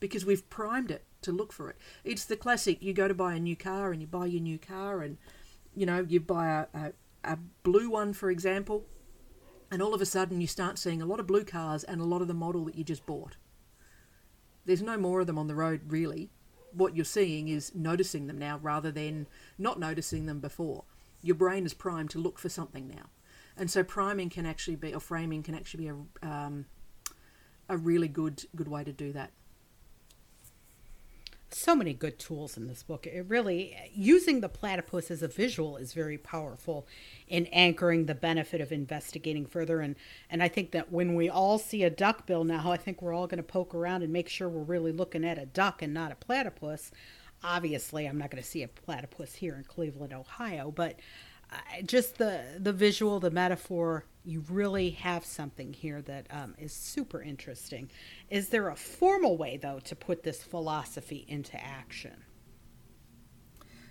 because 0.00 0.24
we've 0.24 0.48
primed 0.48 0.90
it 0.90 1.04
to 1.22 1.32
look 1.32 1.52
for 1.52 1.68
it. 1.70 1.76
It's 2.04 2.24
the 2.24 2.36
classic 2.36 2.80
you 2.80 2.92
go 2.92 3.08
to 3.08 3.14
buy 3.14 3.34
a 3.34 3.40
new 3.40 3.56
car 3.56 3.90
and 3.90 4.00
you 4.00 4.06
buy 4.06 4.26
your 4.26 4.40
new 4.40 4.58
car 4.58 5.02
and 5.02 5.18
you 5.74 5.86
know, 5.86 6.04
you 6.08 6.20
buy 6.20 6.48
a, 6.48 6.78
a, 6.78 6.92
a 7.24 7.38
blue 7.62 7.90
one, 7.90 8.12
for 8.12 8.30
example, 8.30 8.84
and 9.70 9.80
all 9.80 9.94
of 9.94 10.00
a 10.00 10.06
sudden 10.06 10.40
you 10.40 10.46
start 10.46 10.78
seeing 10.78 11.00
a 11.00 11.06
lot 11.06 11.20
of 11.20 11.26
blue 11.26 11.44
cars 11.44 11.84
and 11.84 12.00
a 12.00 12.04
lot 12.04 12.22
of 12.22 12.28
the 12.28 12.34
model 12.34 12.64
that 12.64 12.74
you 12.74 12.84
just 12.84 13.06
bought. 13.06 13.36
There's 14.64 14.82
no 14.82 14.96
more 14.96 15.20
of 15.20 15.26
them 15.26 15.38
on 15.38 15.46
the 15.46 15.54
road, 15.54 15.82
really. 15.88 16.30
What 16.72 16.96
you're 16.96 17.04
seeing 17.04 17.48
is 17.48 17.74
noticing 17.74 18.26
them 18.26 18.38
now 18.38 18.58
rather 18.62 18.90
than 18.90 19.26
not 19.56 19.78
noticing 19.78 20.26
them 20.26 20.40
before. 20.40 20.84
Your 21.22 21.36
brain 21.36 21.64
is 21.64 21.74
primed 21.74 22.10
to 22.10 22.18
look 22.18 22.38
for 22.38 22.48
something 22.48 22.88
now. 22.88 23.06
And 23.58 23.70
so 23.70 23.82
priming 23.82 24.30
can 24.30 24.46
actually 24.46 24.76
be, 24.76 24.94
or 24.94 25.00
framing 25.00 25.42
can 25.42 25.54
actually 25.54 25.84
be 25.84 25.90
a, 26.22 26.28
um, 26.28 26.66
a 27.68 27.76
really 27.76 28.08
good 28.08 28.44
good 28.54 28.68
way 28.68 28.84
to 28.84 28.92
do 28.92 29.12
that 29.12 29.32
so 31.50 31.74
many 31.74 31.94
good 31.94 32.18
tools 32.18 32.56
in 32.56 32.66
this 32.66 32.82
book. 32.82 33.06
It 33.06 33.24
really 33.26 33.74
using 33.92 34.40
the 34.40 34.48
platypus 34.48 35.10
as 35.10 35.22
a 35.22 35.28
visual 35.28 35.76
is 35.76 35.92
very 35.92 36.18
powerful 36.18 36.86
in 37.26 37.46
anchoring 37.46 38.06
the 38.06 38.14
benefit 38.14 38.60
of 38.60 38.70
investigating 38.70 39.46
further 39.46 39.80
and 39.80 39.96
and 40.30 40.42
I 40.42 40.48
think 40.48 40.72
that 40.72 40.92
when 40.92 41.14
we 41.14 41.28
all 41.28 41.58
see 41.58 41.82
a 41.84 41.90
duckbill 41.90 42.44
now, 42.44 42.70
I 42.70 42.76
think 42.76 43.00
we're 43.00 43.14
all 43.14 43.26
going 43.26 43.38
to 43.38 43.42
poke 43.42 43.74
around 43.74 44.02
and 44.02 44.12
make 44.12 44.28
sure 44.28 44.48
we're 44.48 44.62
really 44.62 44.92
looking 44.92 45.24
at 45.24 45.38
a 45.38 45.46
duck 45.46 45.82
and 45.82 45.94
not 45.94 46.12
a 46.12 46.16
platypus. 46.16 46.90
Obviously, 47.42 48.06
I'm 48.06 48.18
not 48.18 48.30
going 48.30 48.42
to 48.42 48.48
see 48.48 48.62
a 48.62 48.68
platypus 48.68 49.36
here 49.36 49.54
in 49.54 49.64
Cleveland, 49.64 50.12
Ohio, 50.12 50.72
but 50.72 50.98
just 51.84 52.18
the 52.18 52.42
the 52.58 52.72
visual, 52.72 53.20
the 53.20 53.30
metaphor, 53.30 54.04
you 54.24 54.44
really 54.50 54.90
have 54.90 55.24
something 55.24 55.72
here 55.72 56.02
that 56.02 56.26
um, 56.30 56.54
is 56.58 56.72
super 56.72 57.22
interesting. 57.22 57.90
Is 58.28 58.50
there 58.50 58.68
a 58.68 58.76
formal 58.76 59.36
way, 59.36 59.56
though, 59.56 59.80
to 59.84 59.96
put 59.96 60.22
this 60.22 60.42
philosophy 60.42 61.24
into 61.28 61.58
action? 61.62 62.24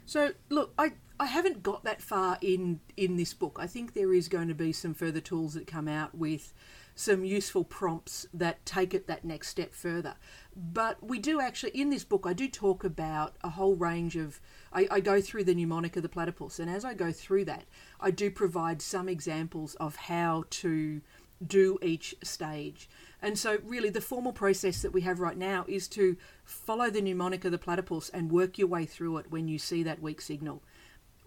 So, 0.05 0.33
look, 0.49 0.73
I, 0.77 0.93
I 1.19 1.25
haven't 1.25 1.63
got 1.63 1.83
that 1.83 2.01
far 2.01 2.37
in 2.41 2.79
in 2.95 3.17
this 3.17 3.33
book. 3.33 3.57
I 3.59 3.67
think 3.67 3.93
there 3.93 4.13
is 4.13 4.27
going 4.27 4.47
to 4.49 4.53
be 4.53 4.71
some 4.71 4.93
further 4.93 5.19
tools 5.19 5.55
that 5.55 5.65
come 5.65 5.87
out 5.87 6.15
with 6.15 6.53
some 6.93 7.23
useful 7.23 7.63
prompts 7.63 8.25
that 8.33 8.65
take 8.65 8.93
it 8.93 9.07
that 9.07 9.23
next 9.23 9.49
step 9.49 9.73
further. 9.73 10.15
But 10.55 11.01
we 11.03 11.19
do 11.19 11.39
actually, 11.39 11.71
in 11.71 11.91
this 11.91 12.03
book, 12.03 12.25
I 12.25 12.33
do 12.33 12.47
talk 12.47 12.83
about 12.83 13.35
a 13.43 13.49
whole 13.49 13.75
range 13.75 14.15
of. 14.15 14.39
I, 14.73 14.87
I, 14.91 14.99
go 14.99 15.21
through 15.21 15.45
the 15.45 15.55
mnemonic 15.55 15.95
of 15.95 16.03
the 16.03 16.09
platypus, 16.09 16.59
and 16.59 16.69
as 16.69 16.83
I 16.83 16.93
go 16.93 17.11
through 17.11 17.45
that, 17.45 17.65
I 17.99 18.11
do 18.11 18.29
provide 18.29 18.81
some 18.81 19.07
examples 19.07 19.75
of 19.75 19.95
how 19.95 20.43
to 20.49 21.01
do 21.45 21.77
each 21.81 22.15
stage. 22.23 22.89
And 23.21 23.37
so, 23.37 23.59
really, 23.63 23.89
the 23.89 24.01
formal 24.01 24.33
process 24.33 24.81
that 24.81 24.93
we 24.93 25.01
have 25.01 25.19
right 25.19 25.37
now 25.37 25.65
is 25.67 25.87
to 25.89 26.17
follow 26.43 26.89
the 26.89 27.01
mnemonic 27.01 27.45
of 27.45 27.51
the 27.51 27.57
platypus 27.57 28.09
and 28.09 28.31
work 28.31 28.57
your 28.57 28.67
way 28.67 28.85
through 28.85 29.17
it 29.17 29.31
when 29.31 29.47
you 29.47 29.57
see 29.57 29.83
that 29.83 30.01
weak 30.01 30.21
signal. 30.21 30.61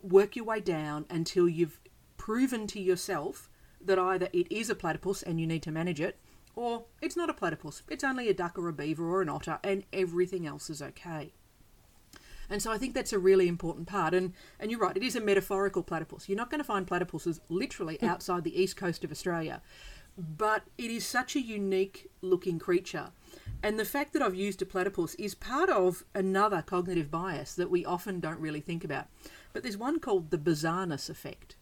Work 0.02 0.36
your 0.36 0.44
way 0.44 0.60
down 0.60 1.06
until 1.10 1.48
you've 1.48 1.80
proven 2.16 2.66
to 2.68 2.80
yourself 2.80 3.48
that 3.80 3.98
either 3.98 4.28
it 4.32 4.50
is 4.50 4.70
a 4.70 4.74
platypus 4.74 5.22
and 5.22 5.40
you 5.40 5.46
need 5.46 5.62
to 5.62 5.70
manage 5.70 6.00
it, 6.00 6.18
or 6.54 6.84
it's 7.00 7.16
not 7.16 7.30
a 7.30 7.34
platypus, 7.34 7.82
it's 7.88 8.04
only 8.04 8.28
a 8.28 8.34
duck 8.34 8.58
or 8.58 8.68
a 8.68 8.72
beaver 8.72 9.10
or 9.10 9.22
an 9.22 9.28
otter, 9.28 9.58
and 9.64 9.84
everything 9.92 10.46
else 10.46 10.68
is 10.68 10.82
okay. 10.82 11.32
And 12.50 12.60
so 12.60 12.72
I 12.72 12.78
think 12.78 12.94
that's 12.94 13.12
a 13.12 13.18
really 13.18 13.46
important 13.46 13.86
part. 13.86 14.12
And, 14.12 14.34
and 14.58 14.70
you're 14.70 14.80
right, 14.80 14.96
it 14.96 15.04
is 15.04 15.14
a 15.14 15.20
metaphorical 15.20 15.84
platypus. 15.84 16.28
You're 16.28 16.36
not 16.36 16.50
going 16.50 16.58
to 16.58 16.64
find 16.64 16.86
platypuses 16.86 17.38
literally 17.48 17.96
hmm. 17.96 18.06
outside 18.06 18.44
the 18.44 18.60
east 18.60 18.76
coast 18.76 19.04
of 19.04 19.12
Australia, 19.12 19.62
but 20.18 20.64
it 20.76 20.90
is 20.90 21.06
such 21.06 21.36
a 21.36 21.40
unique 21.40 22.10
looking 22.20 22.58
creature. 22.58 23.10
And 23.62 23.78
the 23.78 23.84
fact 23.84 24.12
that 24.14 24.22
I've 24.22 24.34
used 24.34 24.62
a 24.62 24.66
platypus 24.66 25.14
is 25.14 25.34
part 25.34 25.70
of 25.70 26.04
another 26.14 26.62
cognitive 26.62 27.10
bias 27.10 27.54
that 27.54 27.70
we 27.70 27.84
often 27.84 28.18
don't 28.18 28.40
really 28.40 28.60
think 28.60 28.84
about. 28.84 29.06
But 29.52 29.62
there's 29.62 29.76
one 29.76 29.98
called 30.00 30.30
the 30.30 30.38
bizarreness 30.38 31.10
effect. 31.10 31.56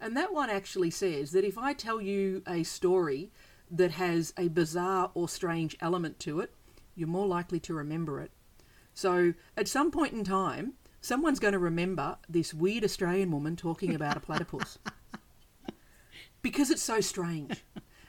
And 0.00 0.16
that 0.16 0.32
one 0.32 0.50
actually 0.50 0.90
says 0.90 1.30
that 1.32 1.44
if 1.44 1.56
I 1.56 1.72
tell 1.72 2.00
you 2.00 2.42
a 2.46 2.64
story 2.64 3.30
that 3.70 3.92
has 3.92 4.34
a 4.36 4.48
bizarre 4.48 5.10
or 5.14 5.28
strange 5.28 5.76
element 5.80 6.18
to 6.20 6.40
it, 6.40 6.52
you're 6.94 7.08
more 7.08 7.26
likely 7.26 7.60
to 7.60 7.74
remember 7.74 8.20
it. 8.20 8.32
So 8.94 9.34
at 9.56 9.68
some 9.68 9.90
point 9.90 10.12
in 10.12 10.24
time, 10.24 10.74
someone's 11.00 11.38
going 11.38 11.52
to 11.52 11.58
remember 11.58 12.18
this 12.28 12.52
weird 12.52 12.84
Australian 12.84 13.30
woman 13.30 13.56
talking 13.56 13.94
about 13.94 14.16
a 14.16 14.20
platypus 14.20 14.78
because 16.42 16.70
it's 16.70 16.82
so 16.82 17.00
strange. 17.00 17.64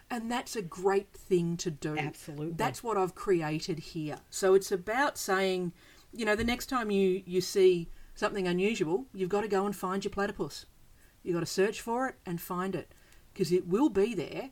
And 0.09 0.31
that's 0.31 0.55
a 0.55 0.61
great 0.61 1.11
thing 1.11 1.57
to 1.57 1.71
do. 1.71 1.97
Absolutely. 1.97 2.53
That's 2.55 2.83
what 2.83 2.97
I've 2.97 3.15
created 3.15 3.79
here. 3.79 4.17
So 4.29 4.53
it's 4.53 4.71
about 4.71 5.17
saying, 5.17 5.73
you 6.11 6.25
know, 6.25 6.35
the 6.35 6.43
next 6.43 6.67
time 6.67 6.91
you, 6.91 7.23
you 7.25 7.41
see 7.41 7.89
something 8.15 8.47
unusual, 8.47 9.05
you've 9.13 9.29
got 9.29 9.41
to 9.41 9.47
go 9.47 9.65
and 9.65 9.75
find 9.75 10.03
your 10.03 10.11
platypus. 10.11 10.65
You've 11.23 11.35
got 11.35 11.41
to 11.41 11.45
search 11.45 11.81
for 11.81 12.07
it 12.07 12.15
and 12.25 12.41
find 12.41 12.75
it 12.75 12.91
because 13.33 13.51
it 13.51 13.67
will 13.67 13.89
be 13.89 14.13
there. 14.13 14.49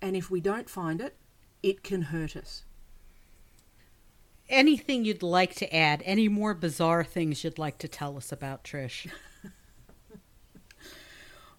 And 0.00 0.16
if 0.16 0.30
we 0.30 0.40
don't 0.40 0.70
find 0.70 1.00
it, 1.00 1.16
it 1.62 1.82
can 1.82 2.02
hurt 2.02 2.36
us. 2.36 2.64
Anything 4.48 5.04
you'd 5.04 5.22
like 5.22 5.54
to 5.56 5.74
add? 5.74 6.02
Any 6.04 6.28
more 6.28 6.54
bizarre 6.54 7.04
things 7.04 7.44
you'd 7.44 7.58
like 7.58 7.78
to 7.78 7.88
tell 7.88 8.16
us 8.16 8.32
about, 8.32 8.64
Trish? 8.64 9.08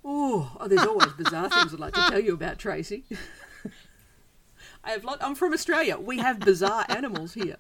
Oh, 0.04 0.58
oh 0.60 0.68
there's 0.68 0.86
always 0.86 1.14
bizarre 1.14 1.50
things 1.50 1.74
I'd 1.74 1.80
like 1.80 1.94
to 1.94 2.08
tell 2.10 2.20
you 2.20 2.34
about, 2.34 2.58
Tracy. 2.58 3.04
I 4.84 4.92
have 4.92 5.04
lot. 5.04 5.20
I'm 5.22 5.36
from 5.36 5.54
Australia. 5.54 6.00
We 6.00 6.18
have 6.18 6.40
bizarre 6.40 6.86
animals 6.90 7.36
here, 7.36 7.58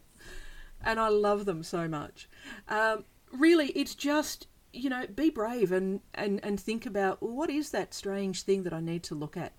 and 0.83 0.99
I 0.99 1.09
love 1.09 1.45
them 1.45 1.61
so 1.61 1.87
much. 1.87 2.27
Um, 2.67 3.05
really, 3.31 3.67
it's 3.69 3.95
just 3.95 4.47
you 4.73 4.89
know, 4.89 5.05
be 5.07 5.29
brave 5.29 5.71
and 5.71 6.01
and 6.13 6.39
and 6.43 6.59
think 6.59 6.85
about 6.85 7.21
well, 7.21 7.35
what 7.35 7.49
is 7.49 7.71
that 7.71 7.93
strange 7.93 8.43
thing 8.43 8.63
that 8.63 8.73
I 8.73 8.79
need 8.79 9.03
to 9.03 9.15
look 9.15 9.35
at. 9.37 9.53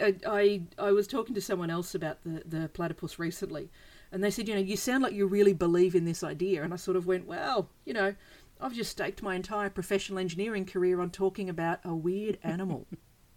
I, 0.00 0.14
I 0.26 0.62
I 0.78 0.92
was 0.92 1.06
talking 1.06 1.34
to 1.34 1.40
someone 1.40 1.70
else 1.70 1.94
about 1.94 2.22
the 2.24 2.42
the 2.44 2.68
platypus 2.68 3.18
recently, 3.18 3.70
and 4.10 4.22
they 4.22 4.30
said, 4.30 4.48
you 4.48 4.54
know, 4.54 4.60
you 4.60 4.76
sound 4.76 5.02
like 5.02 5.12
you 5.12 5.26
really 5.26 5.52
believe 5.52 5.94
in 5.94 6.04
this 6.04 6.22
idea, 6.22 6.62
and 6.62 6.72
I 6.72 6.76
sort 6.76 6.96
of 6.96 7.06
went, 7.06 7.26
well, 7.26 7.70
you 7.84 7.92
know, 7.92 8.14
I've 8.60 8.74
just 8.74 8.90
staked 8.90 9.22
my 9.22 9.34
entire 9.34 9.70
professional 9.70 10.18
engineering 10.18 10.66
career 10.66 11.00
on 11.00 11.10
talking 11.10 11.48
about 11.48 11.80
a 11.84 11.94
weird 11.94 12.38
animal. 12.42 12.86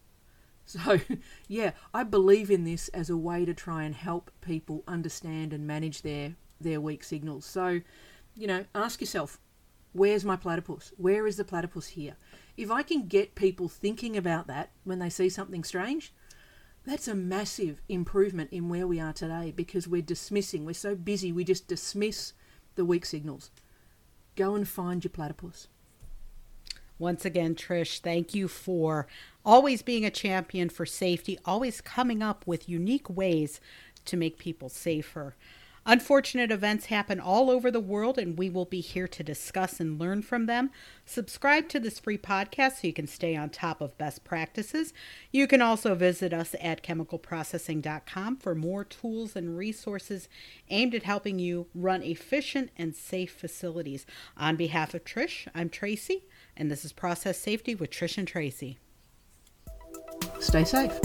so, 0.65 0.99
yeah, 1.47 1.71
I 1.93 2.03
believe 2.03 2.51
in 2.51 2.63
this 2.63 2.87
as 2.89 3.09
a 3.09 3.17
way 3.17 3.45
to 3.45 3.53
try 3.53 3.83
and 3.83 3.95
help 3.95 4.31
people 4.41 4.83
understand 4.87 5.53
and 5.53 5.65
manage 5.65 6.01
their, 6.01 6.35
their 6.59 6.81
weak 6.81 7.03
signals. 7.03 7.45
So, 7.45 7.81
you 8.35 8.47
know, 8.47 8.65
ask 8.75 8.99
yourself, 8.99 9.39
where's 9.93 10.25
my 10.25 10.35
platypus? 10.35 10.91
Where 10.97 11.25
is 11.25 11.37
the 11.37 11.43
platypus 11.43 11.87
here? 11.87 12.15
If 12.57 12.69
I 12.69 12.83
can 12.83 13.07
get 13.07 13.35
people 13.35 13.69
thinking 13.69 14.17
about 14.17 14.47
that 14.47 14.71
when 14.83 14.99
they 14.99 15.09
see 15.09 15.29
something 15.29 15.63
strange, 15.63 16.13
that's 16.85 17.07
a 17.07 17.15
massive 17.15 17.81
improvement 17.87 18.51
in 18.51 18.67
where 18.67 18.85
we 18.85 18.99
are 18.99 19.13
today 19.13 19.53
because 19.55 19.87
we're 19.87 20.01
dismissing, 20.01 20.65
we're 20.65 20.73
so 20.73 20.95
busy, 20.95 21.31
we 21.31 21.43
just 21.43 21.67
dismiss 21.67 22.33
the 22.75 22.83
weak 22.83 23.05
signals. 23.05 23.51
Go 24.35 24.55
and 24.55 24.67
find 24.67 25.03
your 25.03 25.11
platypus. 25.11 25.67
Once 26.99 27.25
again, 27.25 27.55
Trish, 27.55 27.99
thank 27.99 28.33
you 28.33 28.47
for 28.47 29.07
always 29.45 29.81
being 29.81 30.05
a 30.05 30.11
champion 30.11 30.69
for 30.69 30.85
safety, 30.85 31.39
always 31.45 31.81
coming 31.81 32.21
up 32.21 32.45
with 32.45 32.69
unique 32.69 33.09
ways 33.09 33.59
to 34.05 34.17
make 34.17 34.37
people 34.37 34.69
safer. 34.69 35.35
Unfortunate 35.85 36.49
events 36.49 36.85
happen 36.85 37.19
all 37.19 37.49
over 37.49 37.69
the 37.69 37.79
world, 37.79 38.17
and 38.17 38.37
we 38.37 38.49
will 38.49 38.65
be 38.65 38.79
here 38.79 39.07
to 39.07 39.23
discuss 39.23 39.79
and 39.81 39.99
learn 39.99 40.21
from 40.21 40.45
them. 40.45 40.71
Subscribe 41.05 41.67
to 41.69 41.79
this 41.79 41.99
free 41.99 42.17
podcast 42.17 42.81
so 42.81 42.87
you 42.87 42.93
can 42.93 43.07
stay 43.07 43.35
on 43.35 43.49
top 43.49 43.81
of 43.81 43.97
best 43.97 44.23
practices. 44.23 44.93
You 45.31 45.45
can 45.45 45.61
also 45.61 45.93
visit 45.93 46.31
us 46.31 46.55
at 46.61 46.83
chemicalprocessing.com 46.83 48.37
for 48.37 48.55
more 48.55 48.85
tools 48.85 49.35
and 49.35 49.57
resources 49.57 50.29
aimed 50.69 50.95
at 50.95 51.03
helping 51.03 51.37
you 51.37 51.67
run 51.75 52.01
efficient 52.01 52.69
and 52.77 52.95
safe 52.95 53.33
facilities. 53.33 54.05
On 54.37 54.55
behalf 54.55 54.93
of 54.93 55.03
Trish, 55.03 55.47
I'm 55.53 55.69
Tracy, 55.69 56.25
and 56.55 56.71
this 56.71 56.85
is 56.85 56.93
Process 56.93 57.37
Safety 57.37 57.75
with 57.75 57.89
Trish 57.89 58.17
and 58.17 58.27
Tracy. 58.27 58.77
Stay 60.39 60.63
safe. 60.63 60.97